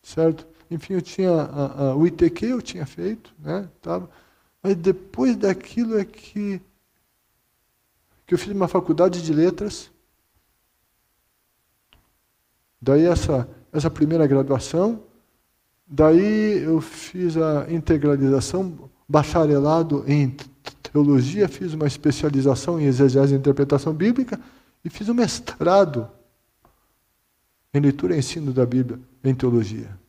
[0.01, 0.47] certo?
[0.69, 3.69] Enfim, eu tinha a, a, o ITQ eu tinha feito, né?
[3.81, 4.09] Tava,
[4.63, 6.61] mas depois daquilo é que
[8.31, 9.91] que eu fiz uma faculdade de letras.
[12.81, 15.03] Daí essa, essa primeira graduação,
[15.91, 20.33] daí eu fiz a integralização, bacharelado em
[20.81, 24.39] teologia, fiz uma especialização em exegese e interpretação bíblica
[24.85, 26.09] e fiz um mestrado
[27.73, 29.99] em leitura e ensino da Bíblia em teologia.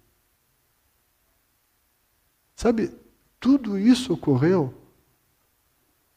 [2.54, 2.92] Sabe,
[3.40, 4.72] tudo isso ocorreu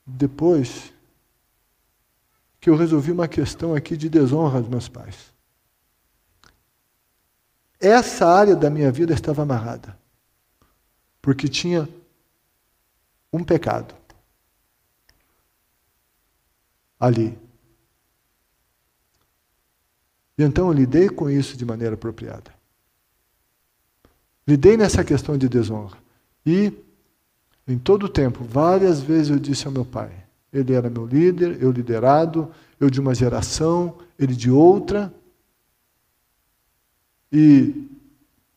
[0.05, 0.93] depois
[2.59, 5.34] que eu resolvi uma questão aqui de desonra dos meus pais.
[7.79, 9.97] Essa área da minha vida estava amarrada,
[11.21, 11.87] porque tinha
[13.31, 13.93] um pecado
[16.99, 17.37] ali.
[20.37, 22.53] E então eu lidei com isso de maneira apropriada.
[24.47, 25.97] Lidei nessa questão de desonra.
[26.45, 26.71] E,
[27.67, 30.11] em todo o tempo, várias vezes eu disse ao meu pai:
[30.53, 35.13] ele era meu líder, eu liderado, eu de uma geração, ele de outra.
[37.31, 37.87] E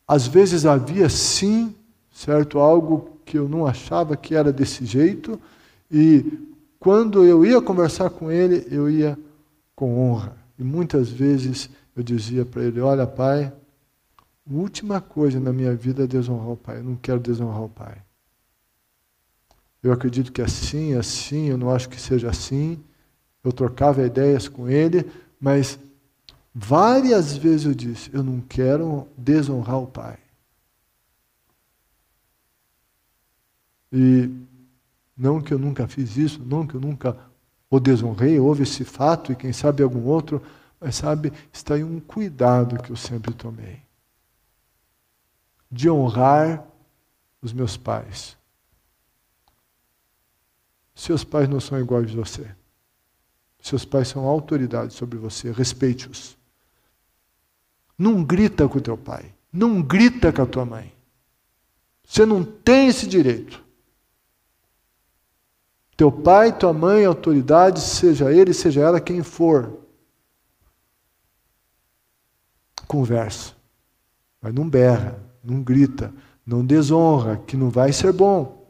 [0.06, 1.74] às vezes havia sim,
[2.10, 5.40] certo, algo que eu não achava que era desse jeito,
[5.90, 6.38] e
[6.78, 9.18] quando eu ia conversar com ele, eu ia
[9.74, 10.36] com honra.
[10.58, 16.04] E muitas vezes eu dizia para ele: Olha, pai, a última coisa na minha vida
[16.04, 16.78] é desonrar o pai.
[16.78, 18.02] Eu não quero desonrar o pai.
[19.82, 22.78] Eu acredito que é assim, é assim, eu não acho que seja assim.
[23.44, 25.06] Eu trocava ideias com ele,
[25.40, 25.78] mas
[26.58, 30.18] várias vezes eu disse: Eu não quero desonrar o pai.
[33.92, 34.30] E
[35.16, 37.16] não que eu nunca fiz isso, não que eu nunca
[37.70, 40.42] o desonrei, houve esse fato e quem sabe algum outro,
[40.80, 43.82] mas sabe, está aí um cuidado que eu sempre tomei
[45.70, 46.66] de honrar
[47.42, 48.38] os meus pais.
[50.94, 52.54] Seus pais não são iguais a você.
[53.60, 56.37] Seus pais são autoridade sobre você, respeite-os.
[57.98, 60.94] Não grita com o teu pai, não grita com a tua mãe.
[62.04, 63.62] Você não tem esse direito.
[65.96, 69.80] Teu pai, tua mãe, autoridade, seja ele, seja ela quem for.
[72.86, 73.54] Conversa,
[74.40, 76.12] mas não berra não grita,
[76.44, 78.66] não desonra, que não vai ser bom.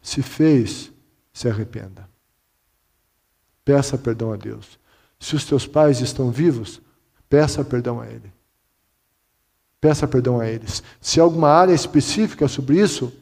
[0.00, 0.92] Se fez,
[1.32, 2.08] se arrependa.
[3.64, 4.78] Peça perdão a Deus.
[5.22, 6.82] Se os teus pais estão vivos,
[7.28, 8.32] peça perdão a Ele.
[9.82, 10.80] Peça perdão a eles.
[11.00, 13.12] Se há alguma área específica sobre isso,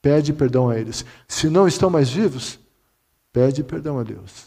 [0.00, 1.04] pede perdão a eles.
[1.28, 2.58] Se não estão mais vivos,
[3.30, 4.46] pede perdão a Deus.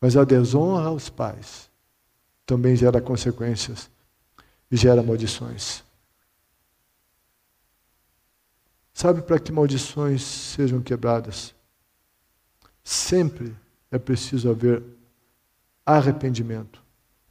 [0.00, 1.68] Mas a desonra aos pais
[2.46, 3.90] também gera consequências
[4.70, 5.82] e gera maldições.
[8.94, 11.55] Sabe para que maldições sejam quebradas?
[12.88, 13.52] Sempre
[13.90, 14.80] é preciso haver
[15.84, 16.80] arrependimento,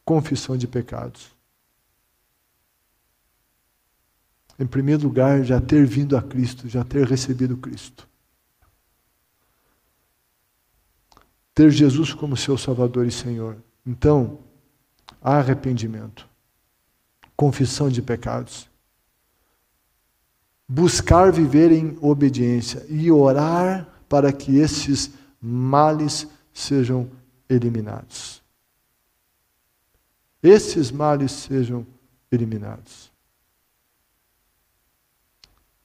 [0.04, 1.34] confissão de pecados.
[4.60, 8.08] Em primeiro lugar, já ter vindo a Cristo, já ter recebido Cristo.
[11.56, 13.56] ter Jesus como seu Salvador e Senhor.
[13.86, 14.40] Então,
[15.22, 16.28] arrependimento,
[17.34, 18.70] confissão de pecados,
[20.68, 25.12] buscar viver em obediência e orar para que esses
[25.46, 27.10] males sejam
[27.48, 28.42] eliminados.
[30.42, 31.86] Esses males sejam
[32.32, 33.12] eliminados.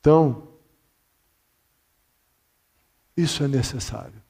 [0.00, 0.48] Então,
[3.16, 4.20] isso é necessário.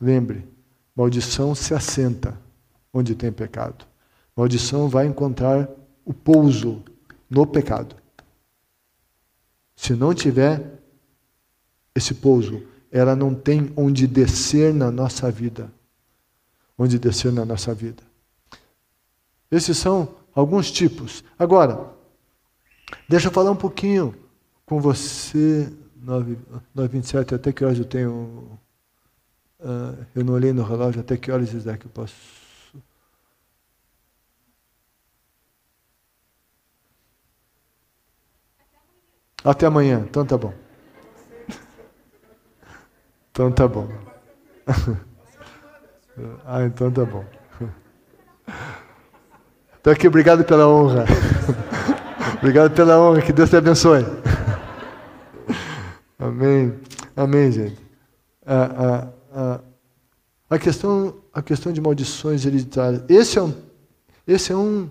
[0.00, 0.46] Lembre,
[0.94, 2.38] Maldição se assenta
[2.92, 3.86] onde tem pecado.
[4.36, 5.68] Maldição vai encontrar
[6.04, 6.82] o pouso
[7.28, 7.96] no pecado.
[9.74, 10.80] Se não tiver
[11.94, 15.70] esse pouso, ela não tem onde descer na nossa vida.
[16.78, 18.02] Onde descer na nossa vida.
[19.50, 21.22] Esses são alguns tipos.
[21.38, 21.90] Agora,
[23.08, 24.14] deixa eu falar um pouquinho
[24.64, 25.70] com você.
[26.04, 28.58] 9h27, até que horas eu tenho
[29.60, 32.14] Uh, eu não olhei no relógio até que horas, Isaac, eu posso.
[39.44, 40.54] Até amanhã, então tá bom.
[43.40, 43.88] Então tá bom.
[46.44, 47.24] ah, então tá bom.
[49.80, 51.06] Então aqui, obrigado pela honra.
[52.36, 54.04] obrigado pela honra, que Deus te abençoe.
[56.20, 56.78] Amém.
[57.16, 57.78] Amém, gente.
[58.44, 59.60] Ah, ah,
[60.50, 63.02] a, questão, a questão de maldições hereditárias.
[63.08, 63.54] Esse é um,
[64.26, 64.90] esse é um,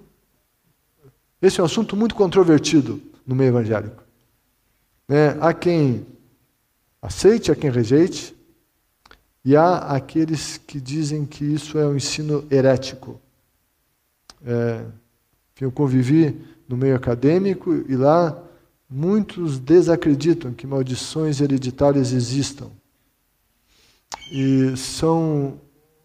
[1.39, 4.03] esse é um assunto muito controvertido no meio evangélico.
[5.07, 6.03] É, há quem
[6.99, 8.38] aceite, há quem rejeite,
[9.43, 13.19] e há aqueles que dizem que isso é um ensino herético.
[14.45, 14.85] É,
[15.59, 18.41] eu convivi no meio acadêmico e lá
[18.89, 22.69] muitos desacreditam que maldições hereditárias existam.
[24.31, 25.59] E são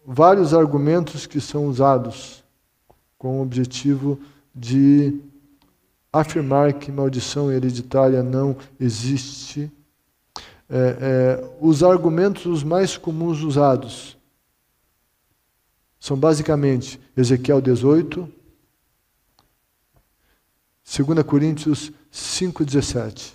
[0.05, 2.43] vários argumentos que são usados
[3.17, 4.19] com o objetivo
[4.53, 5.19] de
[6.11, 9.71] afirmar que maldição hereditária não existe.
[10.69, 14.17] É, é, os argumentos mais comuns usados
[15.99, 18.29] são basicamente Ezequiel 18,
[20.85, 23.33] 2 Coríntios 5,17.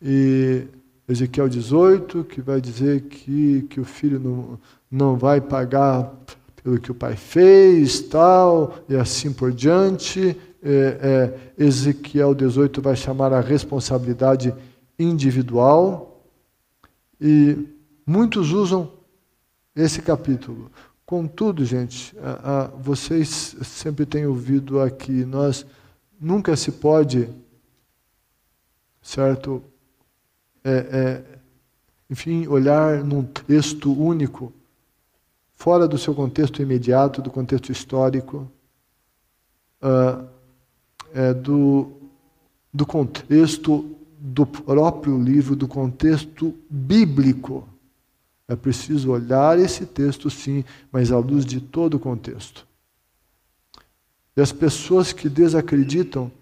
[0.00, 0.66] E
[1.08, 4.58] Ezequiel 18, que vai dizer que, que o filho não,
[4.90, 6.12] não vai pagar
[6.62, 10.36] pelo que o pai fez, tal, e assim por diante.
[10.62, 14.54] É, é, Ezequiel 18 vai chamar a responsabilidade
[14.98, 16.22] individual.
[17.20, 17.68] E
[18.06, 18.92] muitos usam
[19.74, 20.70] esse capítulo.
[21.06, 25.66] Contudo, gente, a, a, vocês sempre têm ouvido aqui, nós
[26.18, 27.28] nunca se pode,
[29.02, 29.62] certo?
[30.62, 31.38] É, é,
[32.08, 34.52] enfim, olhar num texto único,
[35.54, 38.50] fora do seu contexto imediato, do contexto histórico,
[39.82, 40.26] uh,
[41.12, 41.92] é, do,
[42.72, 43.94] do contexto
[44.26, 47.68] do próprio livro, do contexto bíblico.
[48.48, 52.66] É preciso olhar esse texto, sim, mas à luz de todo o contexto.
[54.34, 56.32] E as pessoas que desacreditam,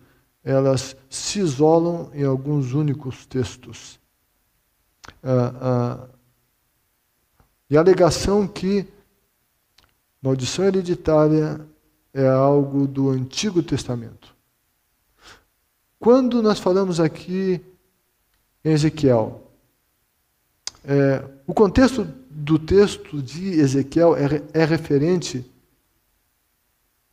[0.44, 3.98] elas se isolam em alguns únicos textos.
[5.20, 6.08] Ah, ah,
[7.68, 8.86] e a alegação que
[10.22, 11.60] maldição hereditária
[12.14, 14.36] é algo do Antigo Testamento.
[15.98, 17.60] Quando nós falamos aqui
[18.64, 19.42] em Ezequiel,
[20.84, 25.44] é, o contexto do texto de Ezequiel é, é referente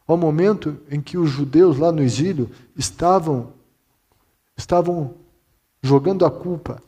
[0.07, 3.53] ao momento em que os judeus lá no exílio estavam
[4.57, 5.15] estavam
[5.81, 6.81] jogando a culpa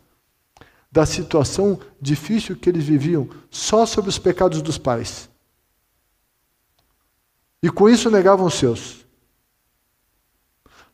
[0.91, 5.29] da situação difícil que eles viviam só sobre os pecados dos pais.
[7.63, 9.00] E com isso negavam os seus.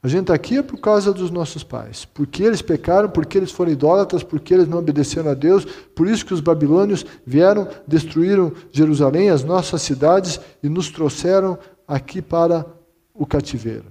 [0.07, 2.05] A gente está aqui é por causa dos nossos pais.
[2.05, 5.65] Porque eles pecaram, porque eles foram idólatras, porque eles não obedeceram a Deus.
[5.65, 12.21] Por isso que os babilônios vieram, destruíram Jerusalém, as nossas cidades e nos trouxeram aqui
[12.21, 12.65] para
[13.13, 13.87] o cativeiro.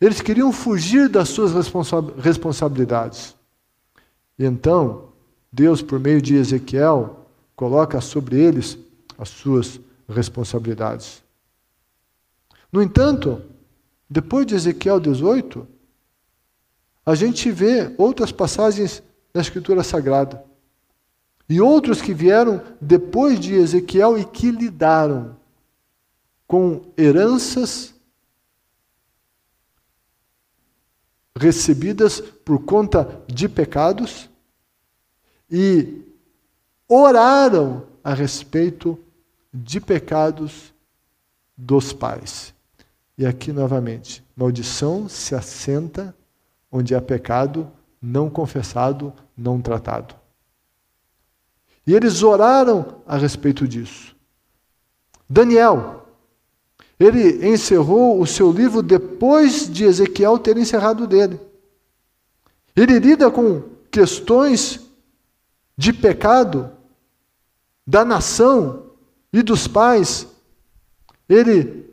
[0.00, 3.34] Eles queriam fugir das suas responsa responsabilidades.
[4.38, 5.08] E então,
[5.52, 7.26] Deus, por meio de Ezequiel,
[7.56, 8.78] coloca sobre eles
[9.18, 11.24] as suas responsabilidades.
[12.72, 13.42] No entanto,
[14.10, 15.68] depois de Ezequiel 18,
[17.06, 19.00] a gente vê outras passagens
[19.32, 20.44] na Escritura Sagrada.
[21.48, 25.36] E outros que vieram depois de Ezequiel e que lidaram
[26.46, 27.94] com heranças
[31.36, 34.28] recebidas por conta de pecados
[35.48, 36.04] e
[36.88, 38.98] oraram a respeito
[39.52, 40.74] de pecados
[41.56, 42.52] dos pais.
[43.20, 46.16] E aqui novamente, maldição se assenta
[46.72, 50.14] onde há pecado não confessado, não tratado.
[51.86, 54.16] E eles oraram a respeito disso.
[55.28, 56.06] Daniel,
[56.98, 61.38] ele encerrou o seu livro depois de Ezequiel ter encerrado dele.
[62.74, 64.80] Ele lida com questões
[65.76, 66.72] de pecado
[67.86, 68.94] da nação
[69.30, 70.26] e dos pais.
[71.28, 71.89] Ele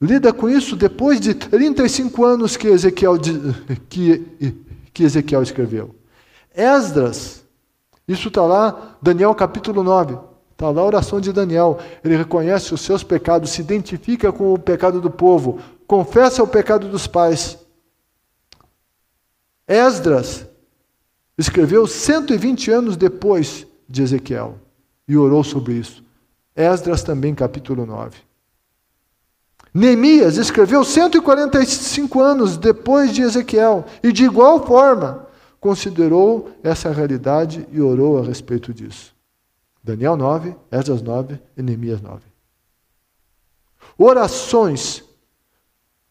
[0.00, 3.18] lida com isso depois de 35 anos que Ezequiel,
[3.88, 4.56] que,
[4.92, 5.94] que Ezequiel escreveu.
[6.54, 7.44] Esdras,
[8.08, 10.18] isso está lá, Daniel capítulo 9,
[10.52, 11.78] está lá a oração de Daniel.
[12.02, 16.88] Ele reconhece os seus pecados, se identifica com o pecado do povo, confessa o pecado
[16.88, 17.58] dos pais.
[19.68, 20.46] Esdras
[21.38, 24.58] escreveu 120 anos depois de Ezequiel
[25.06, 26.02] e orou sobre isso.
[26.56, 28.29] Esdras também, capítulo 9.
[29.72, 35.26] Neemias escreveu 145 anos depois de Ezequiel e, de igual forma,
[35.60, 39.14] considerou essa realidade e orou a respeito disso.
[39.82, 42.22] Daniel 9, Esdras 9 e Neemias 9.
[43.96, 45.04] Orações,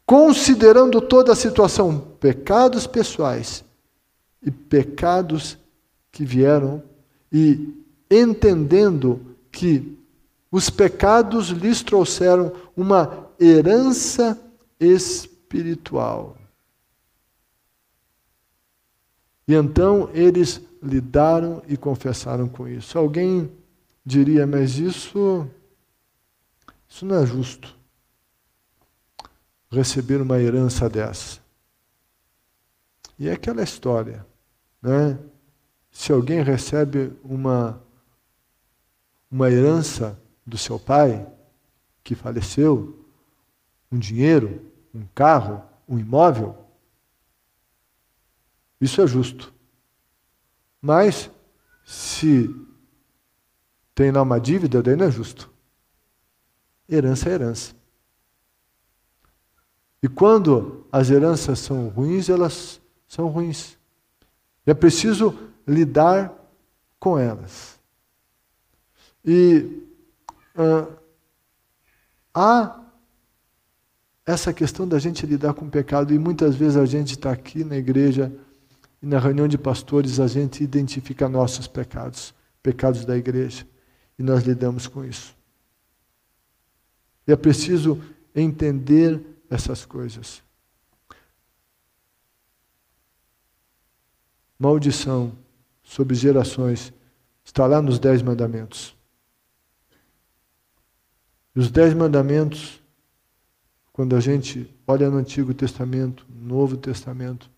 [0.06, 3.64] considerando toda a situação, pecados pessoais
[4.42, 5.58] e pecados
[6.12, 6.82] que vieram,
[7.32, 7.76] e
[8.10, 9.98] entendendo que
[10.52, 14.40] os pecados lhes trouxeram uma herança
[14.80, 16.38] espiritual.
[19.48, 22.98] E então eles lidaram e confessaram com isso.
[22.98, 23.52] Alguém
[24.06, 25.50] diria, mas isso,
[26.88, 27.76] isso não é justo.
[29.72, 31.40] Receber uma herança dessa.
[33.18, 34.26] E é aquela história,
[34.82, 35.20] né?
[35.92, 37.82] Se alguém recebe uma,
[39.30, 41.28] uma herança do seu pai,
[42.04, 42.99] que faleceu,
[43.92, 46.56] um dinheiro, um carro, um imóvel,
[48.80, 49.54] isso é justo.
[50.82, 51.30] Mas,
[51.86, 52.50] se
[53.94, 55.52] tem lá uma dívida, daí não é justo.
[56.88, 57.76] Herança é herança.
[60.02, 63.78] E quando as heranças são ruins, elas são ruins.
[64.66, 65.38] É preciso
[65.68, 66.34] lidar
[66.98, 67.78] com elas.
[69.26, 69.84] E
[70.56, 70.98] uh,
[72.34, 72.80] há
[74.30, 77.64] essa questão da gente lidar com o pecado, e muitas vezes a gente está aqui
[77.64, 78.32] na igreja
[79.02, 83.66] e na reunião de pastores a gente identifica nossos pecados, pecados da igreja.
[84.20, 85.36] e nós lidamos com isso.
[87.26, 88.00] E é preciso
[88.36, 89.20] entender
[89.50, 90.44] essas coisas.
[94.60, 95.32] Maldição
[95.82, 96.94] sobre gerações
[97.44, 98.96] está lá nos Dez Mandamentos.
[101.56, 102.79] Os Dez Mandamentos,
[104.00, 107.52] quando a gente olha no Antigo Testamento, Novo Testamento,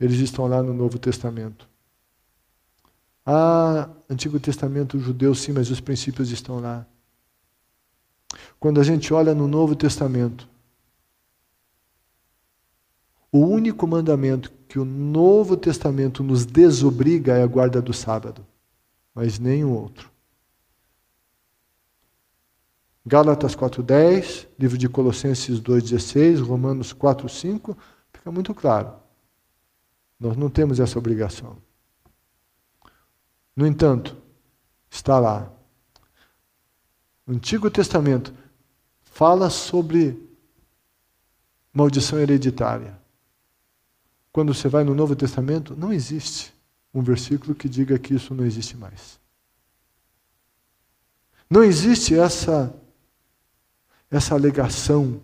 [0.00, 1.68] eles estão lá no Novo Testamento.
[3.26, 6.86] Ah, Antigo Testamento judeu, sim, mas os princípios estão lá.
[8.58, 10.48] Quando a gente olha no Novo Testamento,
[13.30, 18.46] o único mandamento que o Novo Testamento nos desobriga é a guarda do sábado,
[19.14, 20.10] mas nenhum outro.
[23.08, 27.74] Gálatas 4:10, livro de Colossenses 2:16, Romanos 4:5,
[28.12, 28.92] fica muito claro.
[30.20, 31.56] Nós não temos essa obrigação.
[33.56, 34.14] No entanto,
[34.90, 35.50] está lá.
[37.26, 38.34] O Antigo Testamento
[39.00, 40.22] fala sobre
[41.72, 42.98] maldição hereditária.
[44.30, 46.52] Quando você vai no Novo Testamento, não existe
[46.92, 49.18] um versículo que diga que isso não existe mais.
[51.48, 52.74] Não existe essa
[54.10, 55.20] essa alegação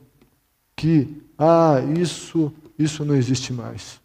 [0.76, 4.01] que ah, isso isso não existe mais.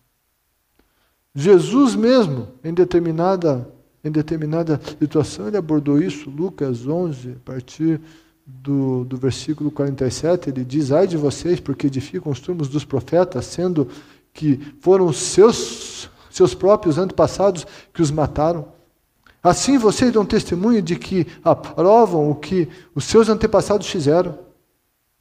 [1.34, 3.68] Jesus mesmo, em determinada
[4.02, 8.00] em determinada situação, ele abordou isso, Lucas 11, a partir
[8.46, 13.46] do, do versículo 47, ele diz: Ai de vocês, porque edificam os túmulos dos profetas,
[13.46, 13.90] sendo
[14.34, 18.70] que foram seus, seus próprios antepassados que os mataram.
[19.44, 24.38] Assim vocês dão testemunho de que aprovam o que os seus antepassados fizeram.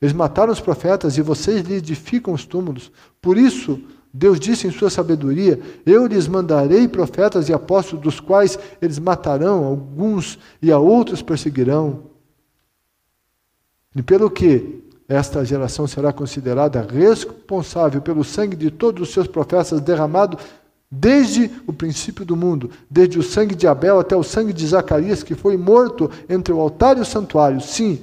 [0.01, 2.92] Eles mataram os profetas e vocês lhe edificam os túmulos.
[3.20, 3.80] Por isso,
[4.12, 9.64] Deus disse em sua sabedoria: Eu lhes mandarei profetas e apóstolos, dos quais eles matarão
[9.64, 12.05] alguns e a outros perseguirão.
[13.94, 19.80] E pelo que esta geração será considerada responsável pelo sangue de todos os seus profetas
[19.80, 20.38] derramado
[20.90, 25.22] desde o princípio do mundo, desde o sangue de Abel até o sangue de Zacarias,
[25.22, 27.61] que foi morto entre o altar e o santuário.
[27.61, 28.01] Sim,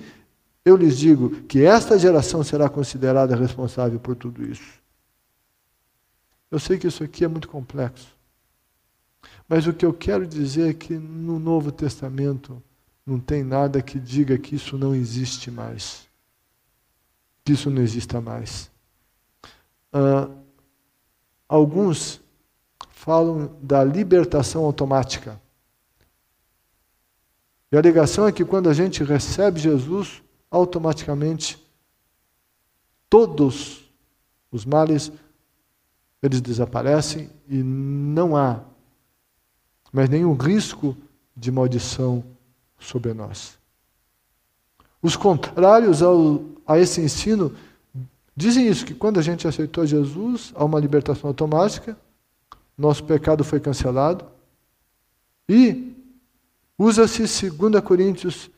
[0.66, 4.82] eu lhes digo que esta geração será considerada responsável por tudo isso.
[6.52, 8.16] Eu sei que isso aqui é muito complexo.
[9.48, 12.62] Mas o que eu quero dizer é que no Novo Testamento
[13.06, 16.06] não tem nada que diga que isso não existe mais
[17.46, 18.72] que isso não exista mais.
[19.94, 20.36] Uh,
[21.48, 22.20] alguns
[22.90, 25.40] falam da libertação automática.
[27.72, 30.24] E a alegação é que quando a gente recebe Jesus,
[30.56, 31.62] automaticamente
[33.10, 33.84] todos
[34.50, 35.12] os males
[36.24, 38.62] eles desaparecem e não há
[39.92, 40.96] mais nenhum risco
[41.36, 42.24] de maldição
[42.80, 43.60] sobre nós.
[45.02, 47.54] Os contrários ao, a esse ensino
[48.36, 51.98] dizem isso, que quando a gente aceitou Jesus, há uma libertação automática,
[52.78, 54.26] nosso pecado foi cancelado,
[55.48, 55.94] e
[56.78, 58.50] usa-se 2 Coríntios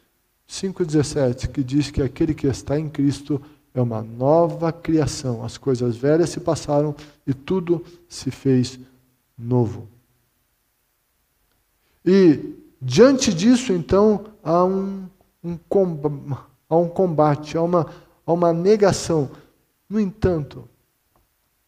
[0.47, 3.41] 5,17, que diz que aquele que está em Cristo
[3.73, 5.43] é uma nova criação.
[5.43, 6.95] As coisas velhas se passaram
[7.25, 8.79] e tudo se fez
[9.37, 9.87] novo.
[12.05, 15.07] E diante disso, então, há um
[15.43, 15.57] um
[16.69, 17.87] há um combate, há uma,
[18.25, 19.29] há uma negação.
[19.89, 20.67] No entanto,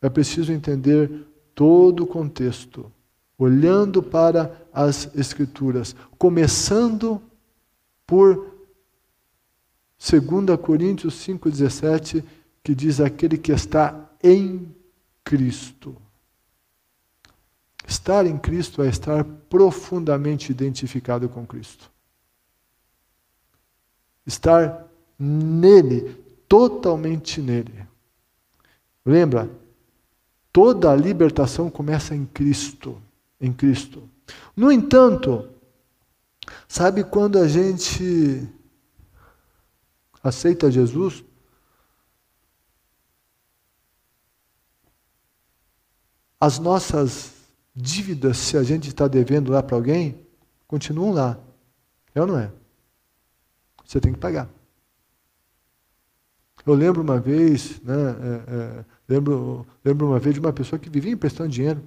[0.02, 1.26] é preciso entender
[1.56, 2.92] todo o contexto,
[3.38, 7.22] olhando para as Escrituras, começando
[8.06, 8.49] por
[10.00, 12.24] 2 Coríntios 5,17,
[12.64, 14.74] que diz: aquele que está em
[15.24, 15.96] Cristo.
[17.88, 21.92] Estar em Cristo é estar profundamente identificado com Cristo
[24.30, 24.88] estar
[25.18, 26.16] nele,
[26.48, 27.86] totalmente nele.
[29.06, 29.50] Lembra?
[30.54, 33.02] Toda a libertação começa em Cristo,
[33.40, 34.04] em Cristo.
[34.56, 35.50] No entanto,
[36.68, 38.48] sabe quando a gente
[40.24, 41.24] aceita Jesus?
[46.40, 47.34] As nossas
[47.76, 50.26] dívidas, se a gente está devendo lá para alguém,
[50.68, 51.38] continuam lá.
[52.14, 52.52] É ou não é?
[53.90, 54.48] você tem que pagar.
[56.64, 60.90] Eu lembro uma vez, né, é, é, lembro, lembro uma vez de uma pessoa que
[60.90, 61.82] vivia emprestando dinheiro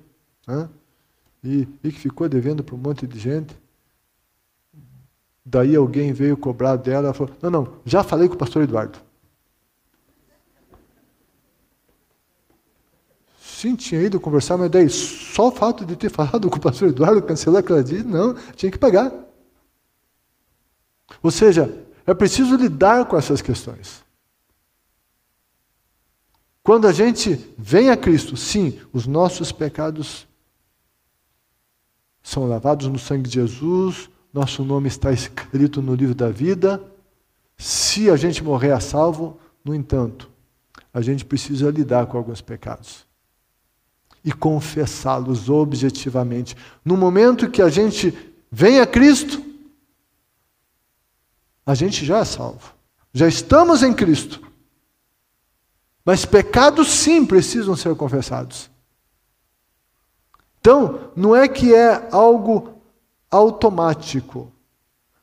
[0.45, 0.69] né,
[1.45, 3.55] e, e que ficou devendo para um monte de gente.
[5.45, 8.99] Daí alguém veio cobrar dela e falou: Não, não, já falei com o pastor Eduardo.
[13.41, 16.89] Sim, tinha ido conversar, mas daí só o fato de ter falado com o pastor
[16.89, 18.09] Eduardo cancelou aquela dívida?
[18.09, 19.13] Não, tinha que pagar.
[21.23, 24.03] Ou seja, é preciso lidar com essas questões.
[26.63, 30.27] Quando a gente vem a Cristo, sim, os nossos pecados
[32.23, 36.83] são lavados no sangue de Jesus, nosso nome está escrito no livro da vida.
[37.59, 40.31] Se a gente morrer a salvo, no entanto,
[40.93, 43.07] a gente precisa lidar com alguns pecados
[44.25, 46.57] e confessá-los objetivamente.
[46.85, 48.17] No momento que a gente
[48.51, 49.43] vem a Cristo,
[51.67, 52.75] a gente já é salvo.
[53.13, 54.41] Já estamos em Cristo.
[56.05, 58.71] Mas pecados sim precisam ser confessados.
[60.61, 62.72] Então, não é que é algo
[63.33, 64.53] automático,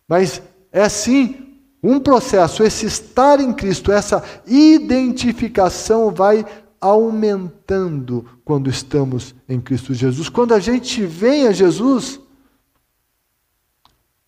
[0.07, 0.41] mas
[0.71, 2.63] é sim um processo.
[2.63, 6.45] Esse estar em Cristo, essa identificação vai
[6.81, 10.27] aumentando quando estamos em Cristo Jesus.
[10.27, 12.19] Quando a gente vem a Jesus,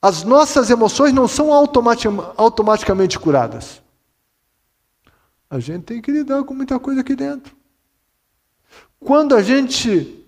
[0.02, 3.82] as nossas emoções não são automaticamente curadas.
[5.50, 7.56] A gente tem que lidar com muita coisa aqui dentro.
[9.00, 10.21] Quando a gente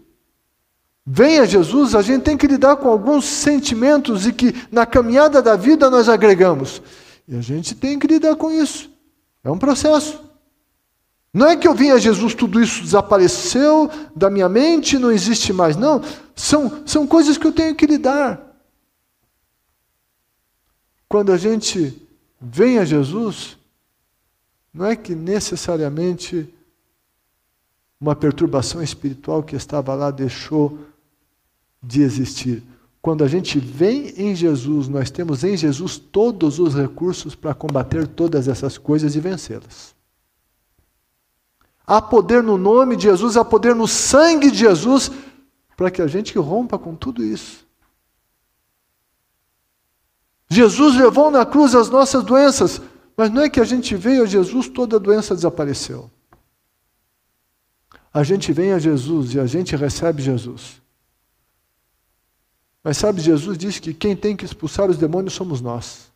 [1.05, 5.41] vem a Jesus, a gente tem que lidar com alguns sentimentos e que na caminhada
[5.41, 6.81] da vida nós agregamos.
[7.27, 8.89] E a gente tem que lidar com isso.
[9.43, 10.23] É um processo.
[11.33, 15.51] Não é que eu vim a Jesus, tudo isso desapareceu da minha mente, não existe
[15.51, 15.75] mais.
[15.75, 16.01] Não,
[16.35, 18.39] são, são coisas que eu tenho que lidar.
[21.09, 22.07] Quando a gente
[22.39, 23.57] vem a Jesus,
[24.73, 26.47] não é que necessariamente
[27.99, 30.77] uma perturbação espiritual que estava lá deixou
[31.83, 32.63] de existir.
[33.01, 38.07] Quando a gente vem em Jesus, nós temos em Jesus todos os recursos para combater
[38.07, 39.93] todas essas coisas e vencê-las.
[41.85, 45.11] Há poder no nome de Jesus, há poder no sangue de Jesus
[45.75, 47.67] para que a gente rompa com tudo isso.
[50.47, 52.79] Jesus levou na cruz as nossas doenças,
[53.17, 56.09] mas não é que a gente veio a Jesus, toda a doença desapareceu.
[58.13, 60.82] A gente vem a Jesus e a gente recebe Jesus.
[62.83, 66.11] Mas sabe, Jesus disse que quem tem que expulsar os demônios somos nós.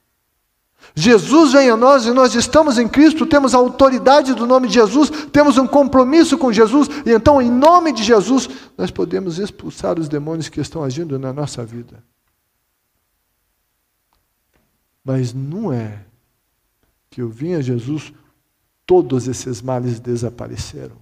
[0.95, 4.76] Jesus vem a nós e nós estamos em Cristo, temos a autoridade do nome de
[4.76, 9.99] Jesus, temos um compromisso com Jesus, e então, em nome de Jesus, nós podemos expulsar
[9.99, 12.03] os demônios que estão agindo na nossa vida.
[15.03, 16.03] Mas não é
[17.09, 18.13] que eu vim a Jesus,
[18.86, 20.95] todos esses males desapareceram.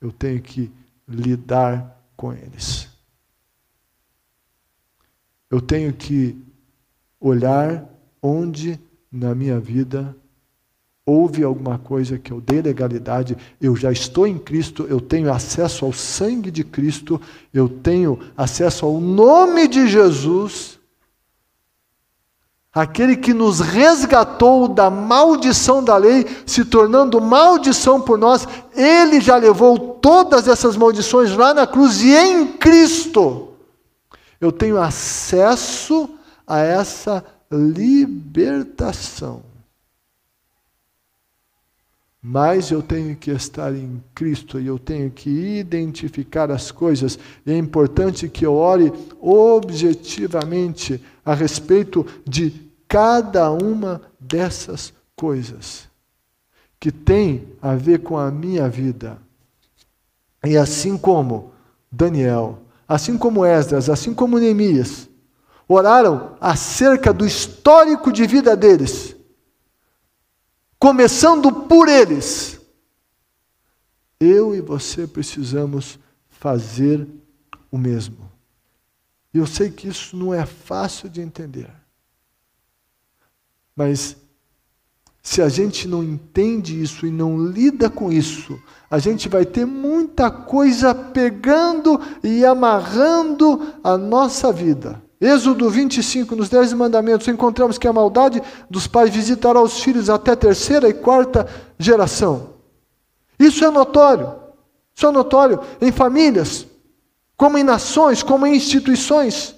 [0.00, 0.70] Eu tenho que
[1.08, 2.93] lidar com eles.
[5.54, 6.36] Eu tenho que
[7.20, 7.84] olhar
[8.20, 8.76] onde
[9.10, 10.16] na minha vida
[11.06, 15.84] houve alguma coisa que eu dei legalidade, eu já estou em Cristo, eu tenho acesso
[15.84, 17.20] ao sangue de Cristo,
[17.52, 20.80] eu tenho acesso ao nome de Jesus.
[22.72, 28.44] Aquele que nos resgatou da maldição da lei, se tornando maldição por nós,
[28.74, 33.53] ele já levou todas essas maldições lá na cruz e em Cristo
[34.44, 36.08] eu tenho acesso
[36.46, 39.42] a essa libertação.
[42.20, 47.18] Mas eu tenho que estar em Cristo e eu tenho que identificar as coisas.
[47.44, 55.88] E é importante que eu ore objetivamente a respeito de cada uma dessas coisas
[56.80, 59.18] que tem a ver com a minha vida.
[60.44, 61.52] E assim como
[61.90, 65.08] Daniel, assim como Esdras, assim como Neemias,
[65.66, 69.16] oraram acerca do histórico de vida deles,
[70.78, 72.60] começando por eles,
[74.20, 77.08] eu e você precisamos fazer
[77.70, 78.30] o mesmo.
[79.32, 81.70] Eu sei que isso não é fácil de entender.
[83.74, 84.16] Mas
[85.26, 88.60] se a gente não entende isso e não lida com isso,
[88.90, 95.02] a gente vai ter muita coisa pegando e amarrando a nossa vida.
[95.18, 100.36] Êxodo 25, nos Dez Mandamentos, encontramos que a maldade dos pais visitará os filhos até
[100.36, 101.48] terceira e quarta
[101.78, 102.50] geração.
[103.38, 104.30] Isso é notório.
[104.94, 106.66] Isso é notório em famílias,
[107.34, 109.54] como em nações, como em instituições.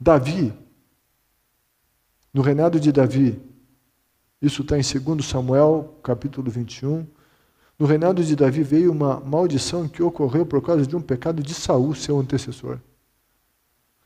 [0.00, 0.52] Davi,
[2.32, 3.42] no reinado de Davi,
[4.40, 7.04] isso está em 2 Samuel, capítulo 21.
[7.76, 11.52] No reinado de Davi veio uma maldição que ocorreu por causa de um pecado de
[11.52, 12.78] Saul, seu antecessor.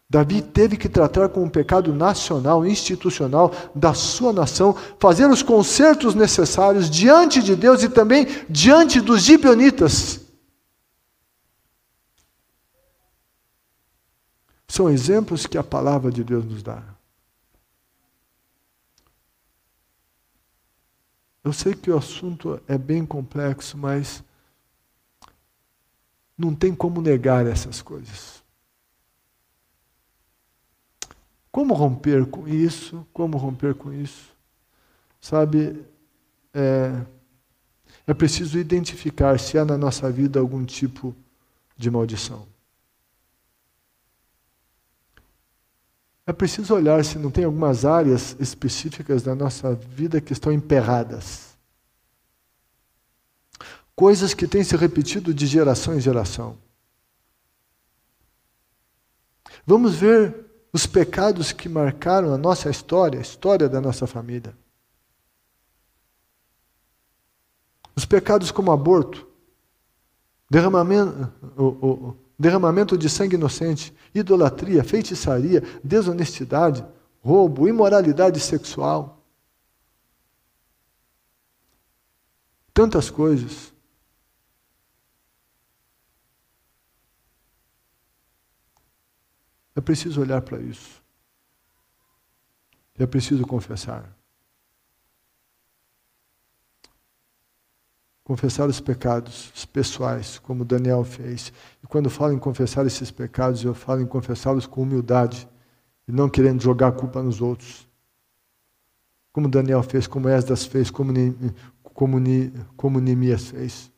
[0.09, 6.14] Davi teve que tratar com um pecado nacional, institucional da sua nação, fazer os consertos
[6.14, 10.21] necessários diante de Deus e também diante dos gibeonitas.
[14.72, 16.82] São exemplos que a palavra de Deus nos dá.
[21.44, 24.24] Eu sei que o assunto é bem complexo, mas
[26.38, 28.42] não tem como negar essas coisas.
[31.50, 33.06] Como romper com isso?
[33.12, 34.34] Como romper com isso?
[35.20, 35.84] Sabe,
[36.54, 37.04] é,
[38.06, 41.14] é preciso identificar se há na nossa vida algum tipo
[41.76, 42.51] de maldição.
[46.26, 51.58] É preciso olhar se não tem algumas áreas específicas da nossa vida que estão emperradas.
[53.94, 56.56] Coisas que têm se repetido de geração em geração.
[59.66, 64.56] Vamos ver os pecados que marcaram a nossa história, a história da nossa família.
[67.94, 69.26] Os pecados como aborto,
[70.48, 76.84] derramamento, o, o, derramamento de sangue inocente, idolatria, feitiçaria, desonestidade,
[77.20, 79.24] roubo, imoralidade sexual.
[82.74, 83.72] Tantas coisas.
[89.74, 91.02] É preciso olhar para isso.
[92.98, 94.21] É preciso confessar.
[98.32, 101.52] Confessar os pecados pessoais, como Daniel fez.
[101.84, 105.46] E quando falo em confessar esses pecados, eu falo em confessá-los com humildade
[106.08, 107.86] e não querendo jogar a culpa nos outros.
[109.34, 111.12] Como Daniel fez, como Esdras fez, como,
[111.82, 112.18] como,
[112.74, 113.92] como Neemias fez.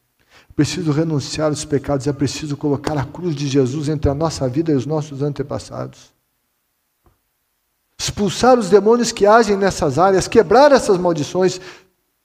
[0.51, 4.49] É preciso renunciar aos pecados, é preciso colocar a cruz de Jesus entre a nossa
[4.49, 6.13] vida e os nossos antepassados.
[7.97, 11.61] Expulsar os demônios que agem nessas áreas, quebrar essas maldições,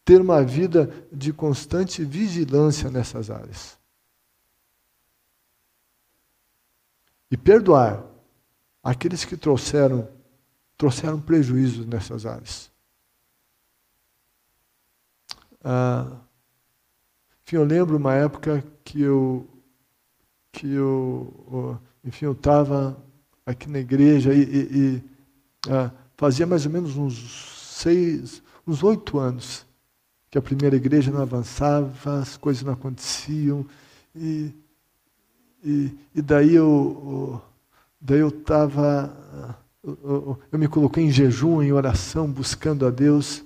[0.09, 3.77] ter uma vida de constante vigilância nessas áreas.
[7.29, 8.03] E perdoar
[8.81, 10.09] aqueles que trouxeram
[10.75, 12.71] trouxeram prejuízos nessas áreas.
[15.63, 16.17] Ah,
[17.43, 19.47] enfim, eu lembro uma época que eu
[20.51, 22.97] que eu enfim eu estava
[23.45, 25.03] aqui na igreja e, e, e
[25.69, 29.68] ah, fazia mais ou menos uns seis, uns oito anos
[30.29, 33.65] que a primeira igreja não avançava, as coisas não aconteciam.
[34.15, 34.51] E,
[35.63, 37.41] e, e daí eu
[37.99, 43.43] daí eu estava eu, eu, me coloquei em jejum, em oração, buscando a Deus.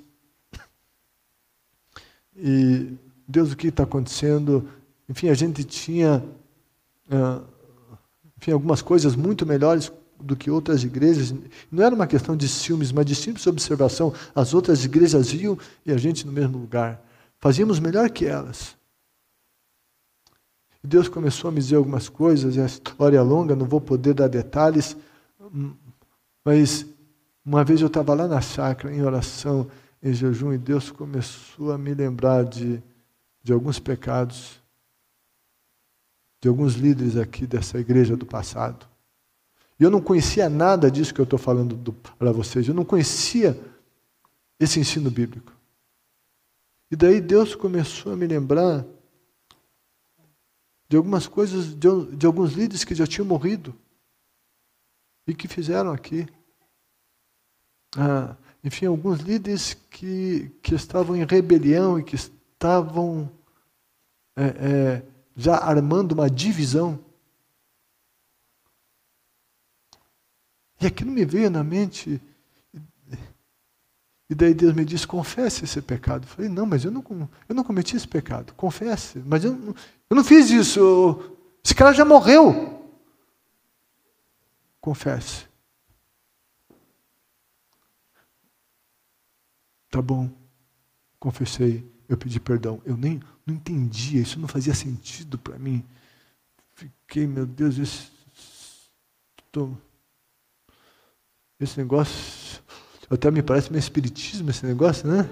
[2.36, 2.94] E
[3.28, 4.68] Deus, o que está acontecendo?
[5.08, 6.24] Enfim, a gente tinha
[7.08, 7.44] uh,
[8.38, 9.92] enfim, algumas coisas muito melhores
[10.24, 11.34] do que outras igrejas.
[11.72, 14.14] Não era uma questão de ciúmes, mas de simples observação.
[14.34, 17.02] As outras igrejas iam e a gente no mesmo lugar.
[17.40, 18.76] Fazíamos melhor que elas.
[20.84, 23.80] E Deus começou a me dizer algumas coisas, e a história é longa, não vou
[23.80, 24.98] poder dar detalhes,
[26.44, 26.86] mas
[27.46, 29.70] uma vez eu estava lá na chácara, em oração,
[30.02, 32.82] em jejum, e Deus começou a me lembrar de,
[33.42, 34.62] de alguns pecados,
[36.42, 38.93] de alguns líderes aqui dessa igreja do passado.
[39.84, 42.66] E eu não conhecia nada disso que eu estou falando para vocês.
[42.66, 43.62] Eu não conhecia
[44.58, 45.52] esse ensino bíblico.
[46.90, 48.86] E daí Deus começou a me lembrar
[50.88, 53.76] de algumas coisas, de, de alguns líderes que já tinham morrido
[55.28, 56.30] e que fizeram aqui.
[57.98, 63.30] Ah, enfim, alguns líderes que, que estavam em rebelião e que estavam
[64.38, 65.04] é, é,
[65.36, 67.04] já armando uma divisão
[70.84, 72.22] E aquilo me veio na mente.
[74.30, 76.26] E daí Deus me disse: confesse esse pecado.
[76.26, 77.02] Eu falei: não, mas eu não,
[77.48, 78.54] eu não cometi esse pecado.
[78.54, 79.20] Confesse.
[79.26, 79.74] Mas eu,
[80.10, 81.38] eu não fiz isso.
[81.64, 82.92] Esse cara já morreu.
[84.82, 85.48] Confesse.
[89.90, 90.30] Tá bom.
[91.18, 91.90] Confessei.
[92.10, 92.82] Eu pedi perdão.
[92.84, 94.22] Eu nem não entendia.
[94.22, 95.86] Isso não fazia sentido para mim.
[96.74, 98.12] Fiquei, meu Deus, isso.
[99.46, 99.78] Estou
[101.64, 102.62] esse negócio,
[103.10, 105.30] até me parece meio espiritismo esse negócio, né?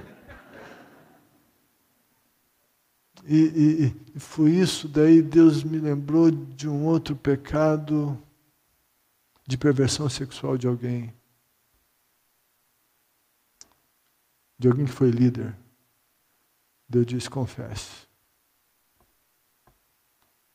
[3.23, 8.17] E, e, e, foi isso, daí Deus me lembrou de um outro pecado
[9.47, 11.13] de perversão sexual de alguém.
[14.57, 15.55] De alguém que foi líder.
[16.89, 18.07] Deus disse: confesse.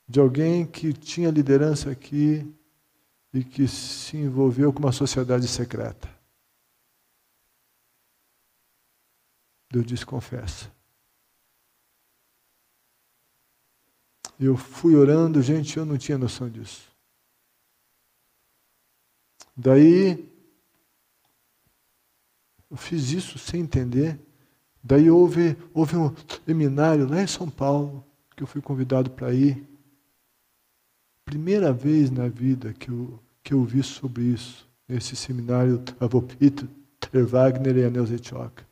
[0.08, 2.46] De alguém que tinha liderança aqui
[3.37, 6.09] e que se envolveu com uma sociedade secreta.
[9.70, 10.74] Deus disse: confessa.
[14.41, 16.91] Eu fui orando, gente, eu não tinha noção disso.
[19.55, 20.26] Daí
[22.70, 24.18] eu fiz isso sem entender.
[24.82, 26.14] Daí houve, houve um
[26.47, 28.03] seminário lá em São Paulo,
[28.34, 29.62] que eu fui convidado para ir.
[31.24, 36.66] Primeira vez na vida que eu, que eu vi sobre isso, nesse seminário Avô Peter
[37.24, 38.66] Wagner e a Neuza Etioca.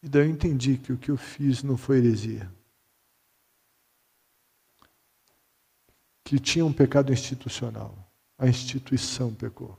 [0.00, 2.48] E daí eu entendi que o que eu fiz não foi heresia.
[6.22, 7.92] Que tinha um pecado institucional.
[8.38, 9.76] A instituição pecou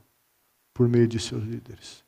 [0.74, 2.04] por meio de seus líderes.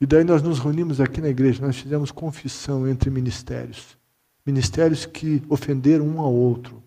[0.00, 4.00] E daí nós nos reunimos aqui na igreja, nós fizemos confissão entre ministérios.
[4.44, 6.82] Ministérios que ofenderam um ao outro.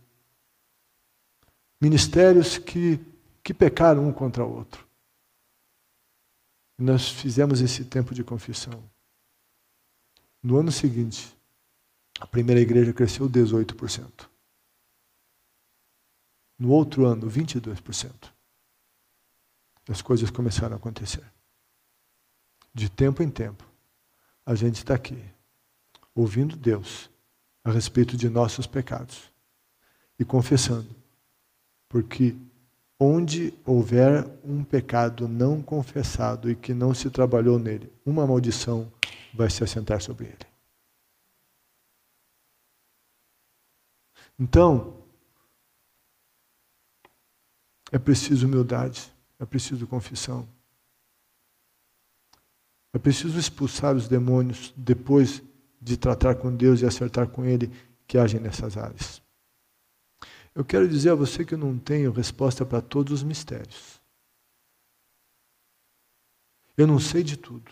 [1.80, 3.00] Ministérios que,
[3.44, 4.86] que pecaram um contra o outro.
[6.78, 8.84] E nós fizemos esse tempo de confissão.
[10.44, 11.36] No ano seguinte,
[12.20, 14.30] a primeira igreja cresceu 18%.
[16.60, 18.32] No outro ano, 22%.
[19.88, 21.24] As coisas começaram a acontecer.
[22.74, 23.64] De tempo em tempo,
[24.46, 25.24] a gente está aqui,
[26.14, 27.10] ouvindo Deus
[27.66, 29.34] a respeito de nossos pecados
[30.20, 30.96] e confessando,
[31.90, 32.36] porque
[33.00, 38.90] onde houver um pecado não confessado e que não se trabalhou nele, uma maldição
[39.34, 40.46] vai se assentar sobre ele.
[44.38, 45.04] Então,
[47.92, 50.48] é preciso humildade, é preciso confissão.
[52.94, 55.42] É preciso expulsar os demônios depois
[55.86, 57.72] de tratar com Deus e acertar com Ele
[58.08, 59.22] que agem nessas áreas.
[60.54, 64.02] Eu quero dizer a você que eu não tenho resposta para todos os mistérios.
[66.76, 67.72] Eu não sei de tudo.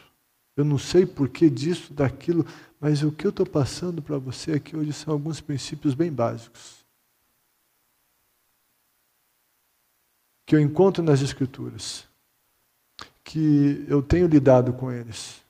[0.55, 2.45] Eu não sei porquê disso, daquilo,
[2.79, 6.83] mas o que eu estou passando para você aqui hoje são alguns princípios bem básicos.
[10.45, 12.07] que eu encontro nas Escrituras,
[13.23, 15.42] que eu tenho lidado com eles,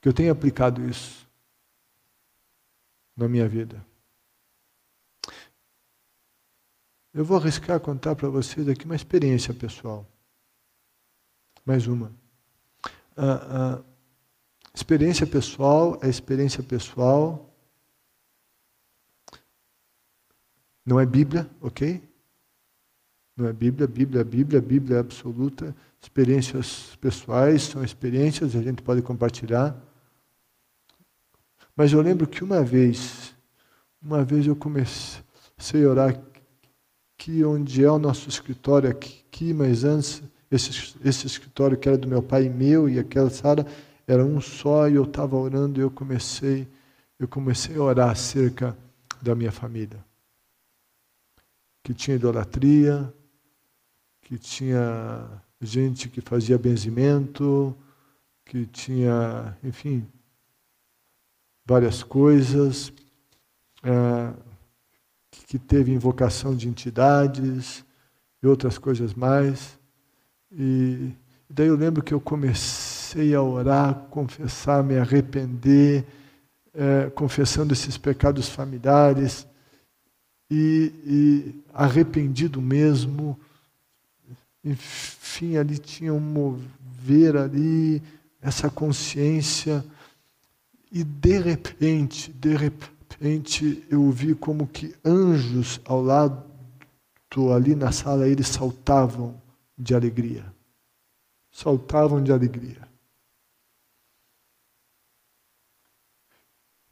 [0.00, 1.28] que eu tenho aplicado isso
[3.16, 3.84] na minha vida.
[7.12, 10.06] Eu vou arriscar contar para vocês aqui uma experiência pessoal.
[11.66, 12.12] Mais uma.
[13.16, 13.82] A, a
[14.72, 17.52] experiência pessoal é experiência pessoal.
[20.86, 22.00] Não é Bíblia, ok?
[23.36, 25.74] Não é Bíblia, Bíblia, Bíblia, Bíblia é absoluta.
[26.00, 29.89] Experiências pessoais são experiências, a gente pode compartilhar.
[31.80, 33.34] Mas eu lembro que uma vez,
[34.02, 35.22] uma vez eu comecei
[35.82, 36.22] a orar
[37.16, 42.06] aqui onde é o nosso escritório, aqui, mas antes, esse, esse escritório que era do
[42.06, 43.66] meu pai e meu, e aquela sala
[44.06, 46.68] era um só, e eu estava orando e eu comecei,
[47.18, 48.76] eu comecei a orar acerca
[49.22, 50.04] da minha família.
[51.82, 53.10] Que tinha idolatria,
[54.20, 55.26] que tinha
[55.62, 57.74] gente que fazia benzimento,
[58.44, 60.06] que tinha, enfim,
[61.70, 62.92] várias coisas,
[63.84, 64.32] é,
[65.46, 67.84] que teve invocação de entidades
[68.42, 69.78] e outras coisas mais.
[70.50, 71.12] E
[71.48, 76.04] daí eu lembro que eu comecei a orar, confessar, me arrepender,
[76.74, 79.46] é, confessando esses pecados familiares
[80.50, 83.38] e, e arrependido mesmo
[84.64, 88.02] enfim, ali tinha um mover ali,
[88.42, 89.84] essa consciência.
[90.90, 96.50] E de repente, de repente, eu vi como que anjos ao lado,
[97.54, 99.40] ali na sala, eles saltavam
[99.78, 100.52] de alegria.
[101.50, 102.88] Saltavam de alegria.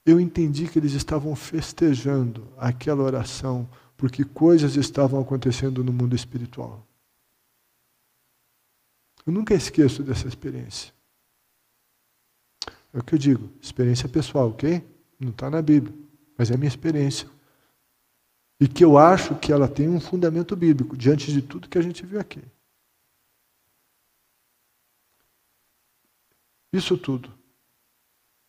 [0.07, 6.87] Eu entendi que eles estavam festejando aquela oração, porque coisas estavam acontecendo no mundo espiritual.
[9.27, 10.98] Eu nunca esqueço dessa experiência.
[12.93, 14.83] É o que eu digo, experiência pessoal, ok?
[15.21, 15.95] Não está na Bíblia,
[16.37, 17.29] mas é minha experiência.
[18.61, 21.83] E que eu acho que ela tem um fundamento bíblico, diante de tudo que a
[21.83, 22.43] gente viu aqui.
[26.73, 27.33] Isso tudo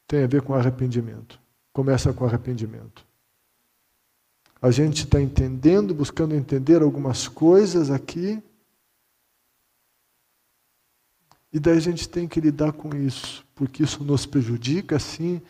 [0.08, 1.40] tem a ver com arrependimento.
[1.72, 3.06] Começa com arrependimento.
[4.62, 8.44] A gente está entendendo, buscando entender algumas coisas aqui,
[11.54, 15.42] e daí a gente tem que lidar com isso, porque isso nos prejudica, sim,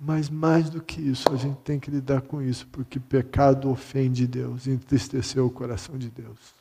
[0.00, 4.26] mas mais do que isso, a gente tem que lidar com isso, porque pecado ofende
[4.26, 6.52] Deus, entristeceu o coração de Deus.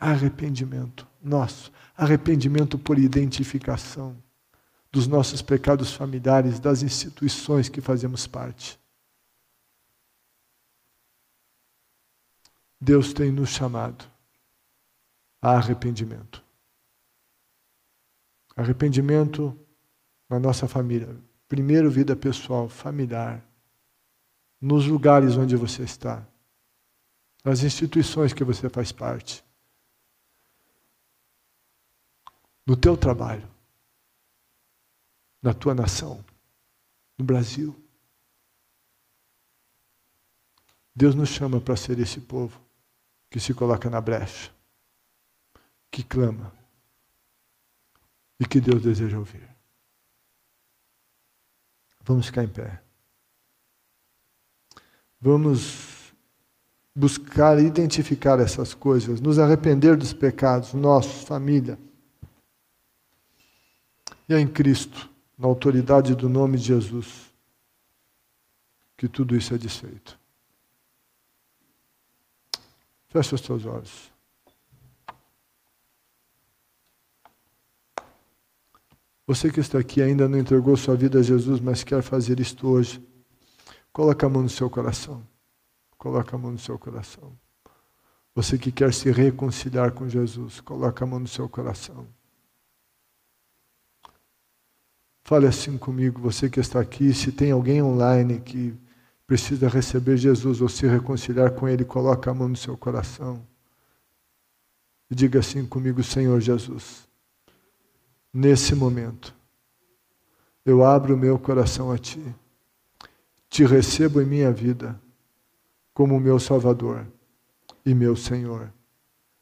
[0.00, 4.16] Arrependimento nosso, arrependimento por identificação
[4.90, 8.80] dos nossos pecados familiares, das instituições que fazemos parte.
[12.80, 14.10] Deus tem nos chamado
[15.42, 16.45] a arrependimento.
[18.56, 19.56] Arrependimento
[20.28, 21.14] na nossa família.
[21.46, 23.46] Primeiro, vida pessoal, familiar.
[24.58, 26.26] Nos lugares onde você está.
[27.44, 29.44] Nas instituições que você faz parte.
[32.66, 33.46] No teu trabalho.
[35.42, 36.24] Na tua nação.
[37.18, 37.76] No Brasil.
[40.94, 42.58] Deus nos chama para ser esse povo
[43.30, 44.50] que se coloca na brecha,
[45.90, 46.55] que clama
[48.38, 49.48] e que Deus deseja ouvir.
[52.02, 52.82] Vamos ficar em pé.
[55.20, 56.14] Vamos
[56.94, 61.78] buscar identificar essas coisas, nos arrepender dos pecados nossos, família.
[64.28, 67.32] E é em Cristo, na autoridade do nome de Jesus,
[68.96, 70.18] que tudo isso é desfeito.
[73.08, 74.15] Feche os teus olhos.
[79.26, 82.68] Você que está aqui ainda não entregou sua vida a Jesus, mas quer fazer isto
[82.68, 83.04] hoje,
[83.92, 85.26] coloca a mão no seu coração.
[85.98, 87.36] Coloca a mão no seu coração.
[88.34, 92.06] Você que quer se reconciliar com Jesus, coloca a mão no seu coração.
[95.24, 98.78] Fale assim comigo, você que está aqui, se tem alguém online que
[99.26, 103.44] precisa receber Jesus ou se reconciliar com Ele, coloca a mão no seu coração.
[105.10, 107.08] E diga assim comigo, Senhor Jesus,
[108.36, 109.34] nesse momento,
[110.64, 112.22] eu abro o meu coração a Ti,
[113.48, 115.00] te recebo em minha vida
[115.94, 117.06] como meu Salvador
[117.84, 118.72] e meu Senhor.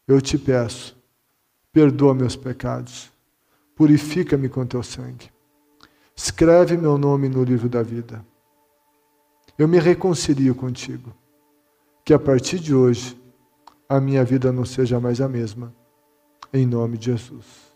[0.07, 0.97] Eu te peço,
[1.72, 3.11] perdoa meus pecados,
[3.74, 5.30] purifica-me com Teu sangue,
[6.14, 8.24] escreve meu nome no livro da vida
[9.57, 11.14] eu me reconcilio contigo.
[12.05, 13.16] Que a partir de hoje
[13.88, 15.72] a minha vida não seja mais a mesma.
[16.53, 17.73] Em nome de Jesus.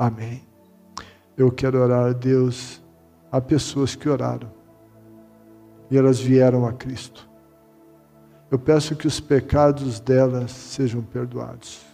[0.00, 0.40] Amém.
[1.36, 2.82] Eu quero orar a Deus
[3.30, 4.50] a pessoas que oraram
[5.90, 7.28] e elas vieram a Cristo.
[8.50, 11.84] Eu peço que os pecados delas sejam perdoados.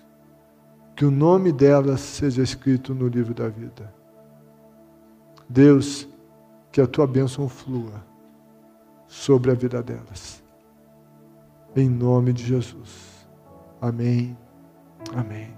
[0.95, 3.93] Que o nome delas seja escrito no livro da vida.
[5.49, 6.09] Deus,
[6.71, 8.07] que a tua bênção flua
[9.09, 10.41] sobre a vida delas.
[11.75, 13.27] Em nome de Jesus.
[13.81, 14.39] Amém.
[15.13, 15.53] Amém.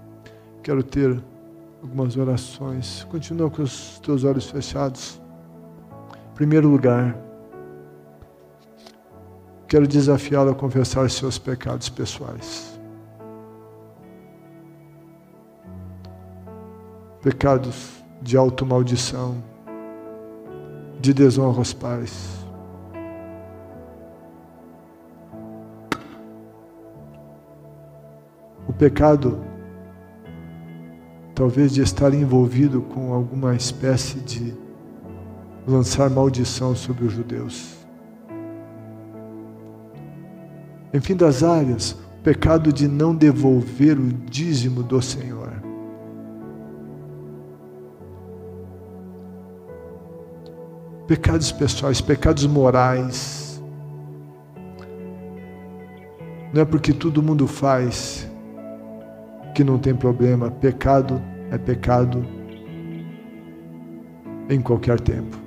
[0.63, 1.23] Quero ter
[1.81, 3.03] algumas orações.
[3.05, 5.21] Continua com os teus olhos fechados.
[6.31, 7.15] Em primeiro lugar,
[9.67, 12.79] quero desafiá-lo a confessar seus pecados pessoais.
[17.21, 19.43] Pecados de automaldição,
[20.99, 22.39] de desonra aos pais
[28.69, 29.43] o pecado,
[31.39, 34.53] talvez de estar envolvido com alguma espécie de
[35.65, 37.77] lançar maldição sobre os judeus.
[40.93, 45.49] Enfim, das áreas, o pecado de não devolver o dízimo do Senhor.
[51.07, 53.63] Pecados pessoais, pecados morais.
[56.53, 58.29] Não é porque todo mundo faz
[59.55, 60.51] que não tem problema.
[60.51, 62.25] Pecado é pecado
[64.49, 65.37] em qualquer tempo.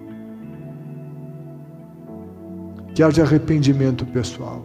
[2.95, 4.65] Que haja arrependimento pessoal.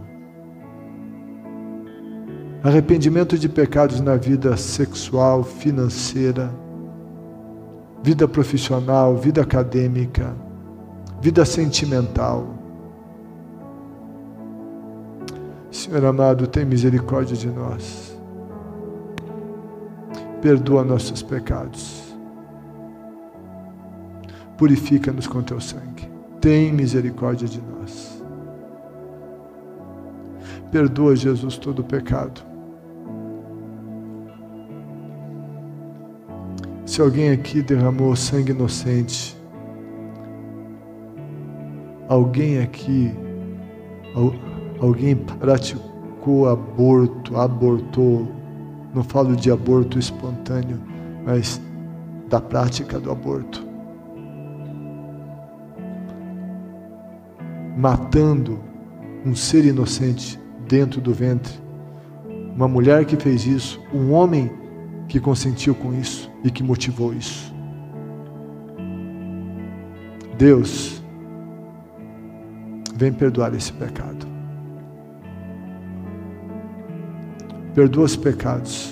[2.64, 6.52] Arrependimento de pecados na vida sexual, financeira,
[8.04, 10.36] vida profissional, vida acadêmica,
[11.22, 12.56] vida sentimental.
[15.72, 18.07] Senhor amado, tem misericórdia de nós
[20.48, 22.16] perdoa nossos pecados.
[24.58, 26.10] Purifica-nos com teu sangue.
[26.40, 28.24] Tem misericórdia de nós.
[30.72, 32.42] Perdoa, Jesus, todo o pecado.
[36.86, 39.36] Se alguém aqui derramou sangue inocente,
[42.08, 43.12] alguém aqui,
[44.80, 48.37] alguém praticou aborto, abortou,
[48.98, 50.82] não falo de aborto espontâneo,
[51.24, 51.62] mas
[52.28, 53.64] da prática do aborto.
[57.78, 58.60] Matando
[59.24, 61.54] um ser inocente dentro do ventre.
[62.56, 64.52] Uma mulher que fez isso, um homem
[65.08, 67.54] que consentiu com isso e que motivou isso.
[70.40, 71.04] Deus,
[72.96, 74.37] vem perdoar esse pecado.
[77.78, 78.92] Perdoa os pecados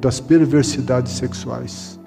[0.00, 1.98] das perversidades sexuais.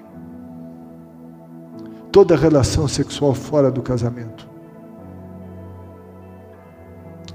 [2.10, 4.48] Toda relação sexual fora do casamento.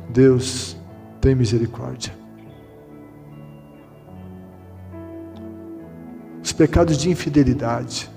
[0.10, 0.76] Deus
[1.22, 2.12] tem misericórdia.
[6.44, 8.10] Os pecados de infidelidade.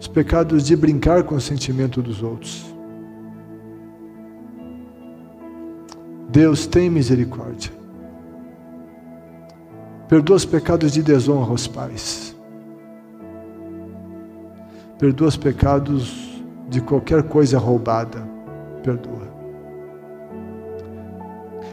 [0.00, 2.75] Os pecados de brincar com o sentimento dos outros.
[6.36, 7.72] Deus tem misericórdia.
[10.06, 12.36] Perdoa os pecados de desonra aos pais.
[14.98, 18.20] Perdoa os pecados de qualquer coisa roubada.
[18.82, 19.26] Perdoa.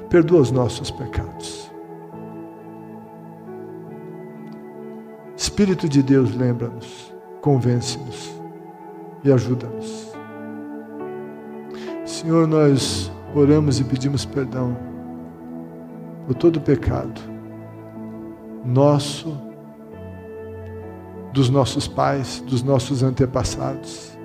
[0.10, 1.70] Perdoa os nossos pecados.
[5.36, 8.34] Espírito de Deus, lembra-nos, convence-nos
[9.26, 10.14] e ajuda-nos.
[12.06, 14.78] Senhor, nós oramos e pedimos perdão
[16.26, 17.34] por todo pecado
[18.64, 19.38] nosso,
[21.34, 24.18] dos nossos pais, dos nossos antepassados.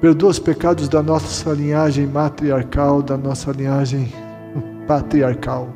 [0.00, 4.12] Perdoa os pecados da nossa linhagem matriarcal, da nossa linhagem
[4.86, 5.68] patriarcal.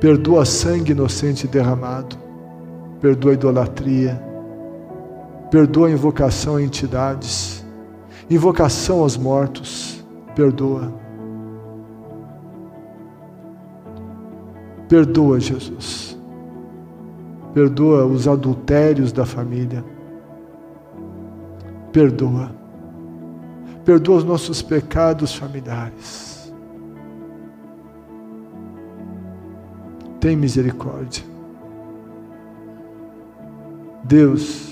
[0.00, 2.16] Perdoa sangue inocente derramado.
[3.00, 4.20] Perdoa idolatria.
[5.50, 7.61] Perdoa invocação a entidades.
[8.30, 10.04] Invocação aos mortos.
[10.34, 11.02] Perdoa
[14.92, 16.18] Perdoa, Jesus.
[17.54, 19.82] Perdoa os adultérios da família.
[21.90, 22.54] Perdoa.
[23.86, 26.52] Perdoa os nossos pecados familiares.
[30.20, 31.24] Tem misericórdia.
[34.04, 34.71] Deus,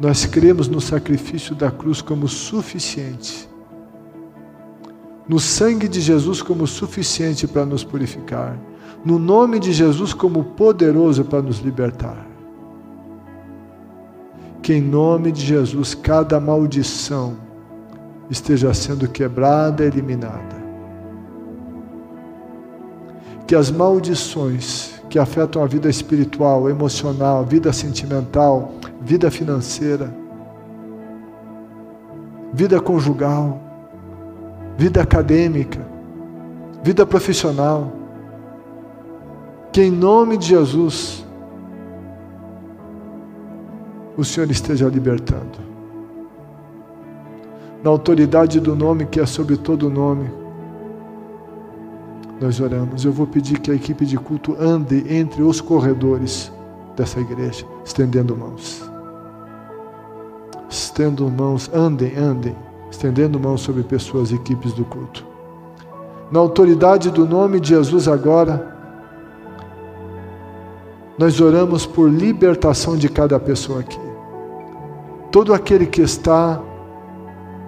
[0.00, 3.48] nós cremos no sacrifício da cruz como suficiente
[5.28, 8.58] no sangue de Jesus como suficiente para nos purificar,
[9.04, 12.26] no nome de Jesus como poderoso para nos libertar.
[14.62, 17.36] Que em nome de Jesus cada maldição
[18.30, 20.56] esteja sendo quebrada, eliminada.
[23.46, 30.12] Que as maldições que afetam a vida espiritual, emocional, vida sentimental, vida financeira,
[32.52, 33.60] vida conjugal,
[34.76, 35.80] vida acadêmica,
[36.82, 37.92] vida profissional.
[39.72, 41.24] Que em nome de Jesus
[44.16, 45.68] o Senhor esteja libertando.
[47.82, 50.28] Na autoridade do nome que é sobre todo nome,
[52.40, 53.04] nós oramos.
[53.04, 56.52] Eu vou pedir que a equipe de culto ande entre os corredores
[56.96, 58.87] dessa igreja, estendendo mãos.
[60.68, 62.56] Estendo mãos, andem, andem
[62.90, 65.24] estendendo mãos sobre pessoas e equipes do culto.
[66.30, 68.76] Na autoridade do nome de Jesus agora,
[71.18, 74.00] nós oramos por libertação de cada pessoa aqui.
[75.30, 76.60] Todo aquele que está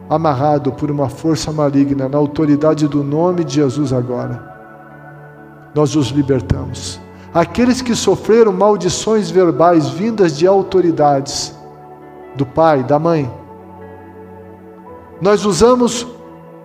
[0.08, 4.48] amarrado por uma força maligna, na autoridade do nome de Jesus agora,
[5.74, 7.00] nós os libertamos.
[7.32, 11.54] Aqueles que sofreram maldições verbais vindas de autoridades,
[12.34, 13.30] do pai, da mãe,
[15.20, 16.06] nós usamos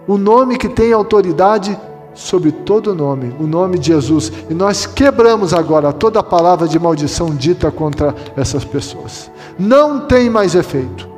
[0.08, 1.78] o nome que tem autoridade
[2.16, 6.80] sobre todo nome, o nome de Jesus, e nós quebramos agora toda a palavra de
[6.80, 9.30] maldição dita contra essas pessoas.
[9.60, 11.10] Não tem mais efeito.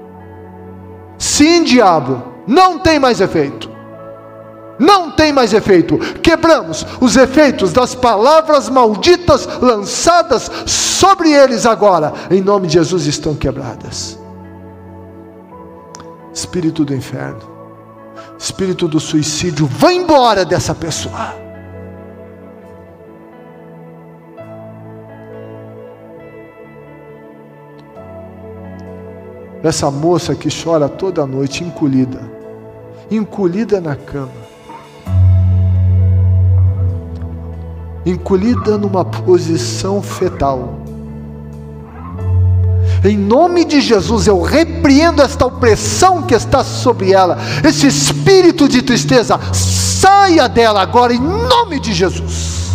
[1.18, 3.70] Sim, diabo, não tem mais efeito.
[4.80, 5.98] Não tem mais efeito.
[6.22, 12.14] Quebramos os efeitos das palavras malditas lançadas sobre eles agora.
[12.30, 14.18] Em nome de Jesus estão quebradas
[16.38, 17.42] espírito do inferno,
[18.38, 21.34] espírito do suicídio, vai embora dessa pessoa.
[29.64, 32.22] Essa moça que chora toda noite, encolhida,
[33.10, 34.30] encolhida na cama,
[38.06, 40.82] encolhida numa posição fetal
[43.04, 48.82] em nome de Jesus, eu repreendo esta opressão que está sobre ela, esse espírito de
[48.82, 52.72] tristeza, saia dela agora, em nome de Jesus.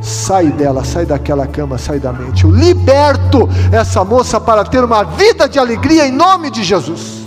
[0.00, 2.44] Sai dela, sai daquela cama, sai da mente.
[2.44, 7.22] Eu liberto essa moça para ter uma vida de alegria em nome de Jesus.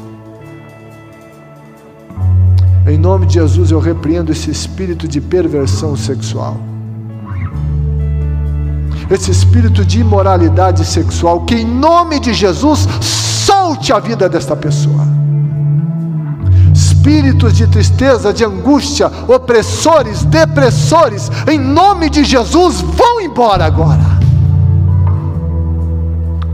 [2.88, 6.75] Em nome de Jesus, eu repreendo esse espírito de perversão sexual
[9.10, 15.16] esse espírito de imoralidade sexual, que em nome de Jesus solte a vida desta pessoa.
[16.74, 24.02] espíritos de tristeza, de angústia, opressores, depressores, em nome de Jesus, vão embora agora.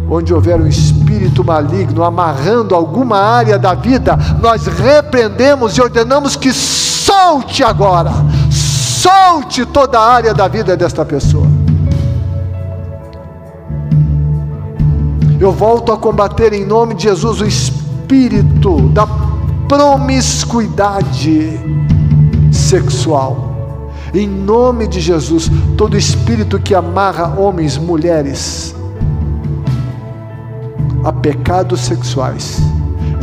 [0.09, 6.51] Onde houver um espírito maligno amarrando alguma área da vida, nós repreendemos e ordenamos que
[6.51, 8.11] solte agora,
[8.51, 11.60] solte toda a área da vida desta pessoa.
[15.41, 19.07] Eu volto a combater em nome de Jesus o espírito da
[19.67, 21.59] promiscuidade
[22.51, 23.89] sexual.
[24.13, 28.75] Em nome de Jesus, todo espírito que amarra homens, mulheres
[31.03, 32.59] a pecados sexuais,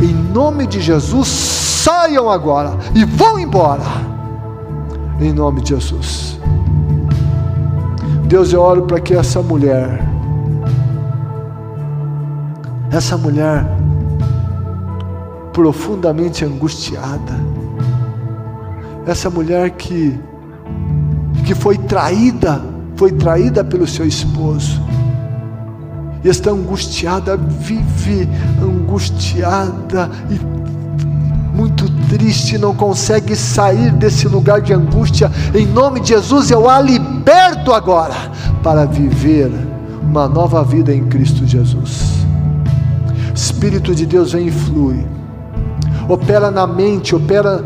[0.01, 3.85] em nome de Jesus, saiam agora e vão embora.
[5.21, 6.37] Em nome de Jesus.
[8.25, 10.08] Deus, eu oro para que essa mulher
[12.91, 13.65] essa mulher
[15.53, 17.33] profundamente angustiada,
[19.05, 20.19] essa mulher que
[21.45, 22.61] que foi traída,
[22.95, 24.79] foi traída pelo seu esposo,
[26.23, 28.29] e está angustiada, vive
[28.61, 35.31] angustiada e muito triste, não consegue sair desse lugar de angústia.
[35.55, 38.15] Em nome de Jesus, eu a liberto agora
[38.61, 39.51] para viver
[40.03, 42.18] uma nova vida em Cristo Jesus.
[43.39, 45.07] Espírito de Deus vem e flui,
[46.09, 47.63] opera na mente, opera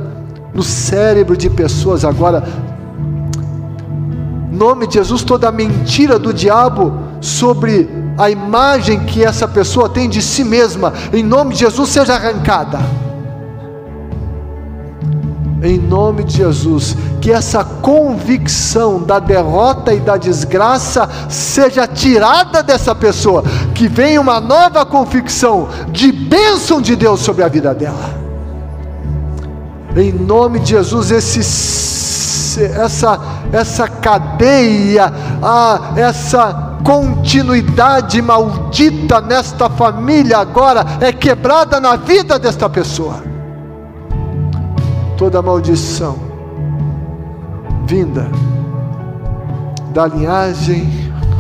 [0.54, 2.44] no cérebro de pessoas agora.
[4.52, 7.90] Nome de Jesus, toda a mentira do diabo sobre
[8.20, 12.80] a imagem que essa pessoa tem de si mesma, em nome de Jesus, seja arrancada
[15.64, 22.94] em nome de Jesus, que essa convicção da derrota e da desgraça seja tirada dessa
[22.94, 28.22] pessoa, que venha uma nova convicção de bênção de Deus sobre a vida dela.
[29.96, 33.22] Em nome de Jesus, esse, essa,
[33.54, 43.33] essa cadeia, ah, essa continuidade maldita nesta família agora é quebrada na vida desta pessoa
[45.18, 46.34] toda maldição
[47.86, 48.30] vinda
[49.94, 50.90] da linhagem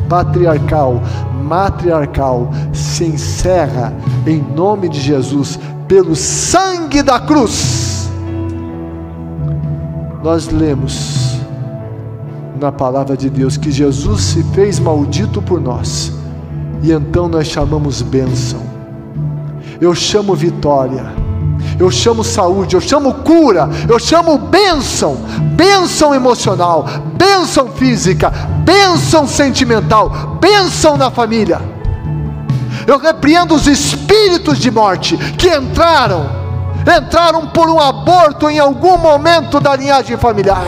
[0.07, 1.01] patriarcal,
[1.43, 3.93] matriarcal, se encerra
[4.27, 8.09] em nome de Jesus, pelo sangue da cruz.
[10.23, 11.39] Nós lemos
[12.59, 16.13] na palavra de Deus que Jesus se fez maldito por nós,
[16.83, 18.61] e então nós chamamos bênção.
[19.81, 21.22] Eu chamo vitória
[21.79, 25.15] eu chamo saúde, eu chamo cura, eu chamo bênção,
[25.55, 26.85] bênção emocional,
[27.15, 28.29] bênção física,
[28.63, 31.61] bênção sentimental, bênção na família.
[32.85, 36.25] Eu repreendo os espíritos de morte que entraram,
[36.81, 40.65] entraram por um aborto em algum momento da linhagem familiar.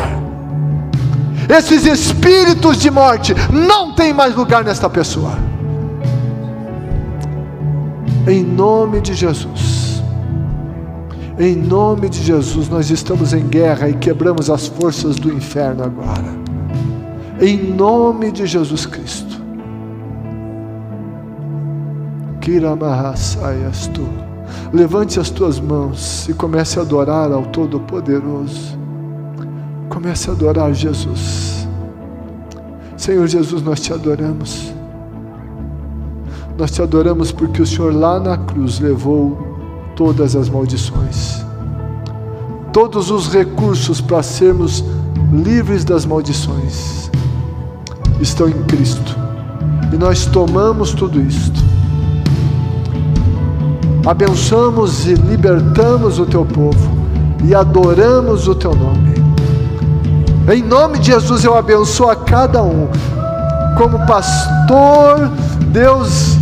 [1.49, 5.37] Esses espíritos de morte não têm mais lugar nesta pessoa.
[8.27, 9.84] Em nome de Jesus.
[11.37, 16.23] Em nome de Jesus, nós estamos em guerra e quebramos as forças do inferno agora.
[17.41, 19.43] Em nome de Jesus Cristo.
[23.87, 24.07] tu.
[24.71, 28.79] Levante as tuas mãos e comece a adorar ao Todo-Poderoso.
[29.89, 31.67] Comece a adorar Jesus.
[32.95, 34.73] Senhor Jesus, nós te adoramos.
[36.57, 39.54] Nós te adoramos porque o Senhor lá na cruz levou
[39.95, 41.43] todas as maldições.
[42.71, 44.83] Todos os recursos para sermos
[45.31, 47.09] livres das maldições
[48.19, 49.17] estão em Cristo.
[49.93, 51.63] E nós tomamos tudo isto.
[54.05, 56.95] Abençoamos e libertamos o teu povo
[57.43, 59.15] e adoramos o teu nome.
[60.53, 62.87] Em nome de Jesus eu abençoo a cada um.
[63.77, 65.31] Como pastor,
[65.71, 66.34] Deus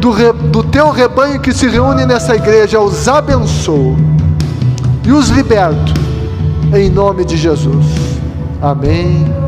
[0.00, 3.96] do, re, do teu rebanho que se reúne nessa igreja, os abençoo
[5.04, 5.92] e os liberto,
[6.74, 7.86] em nome de Jesus.
[8.60, 9.39] Amém.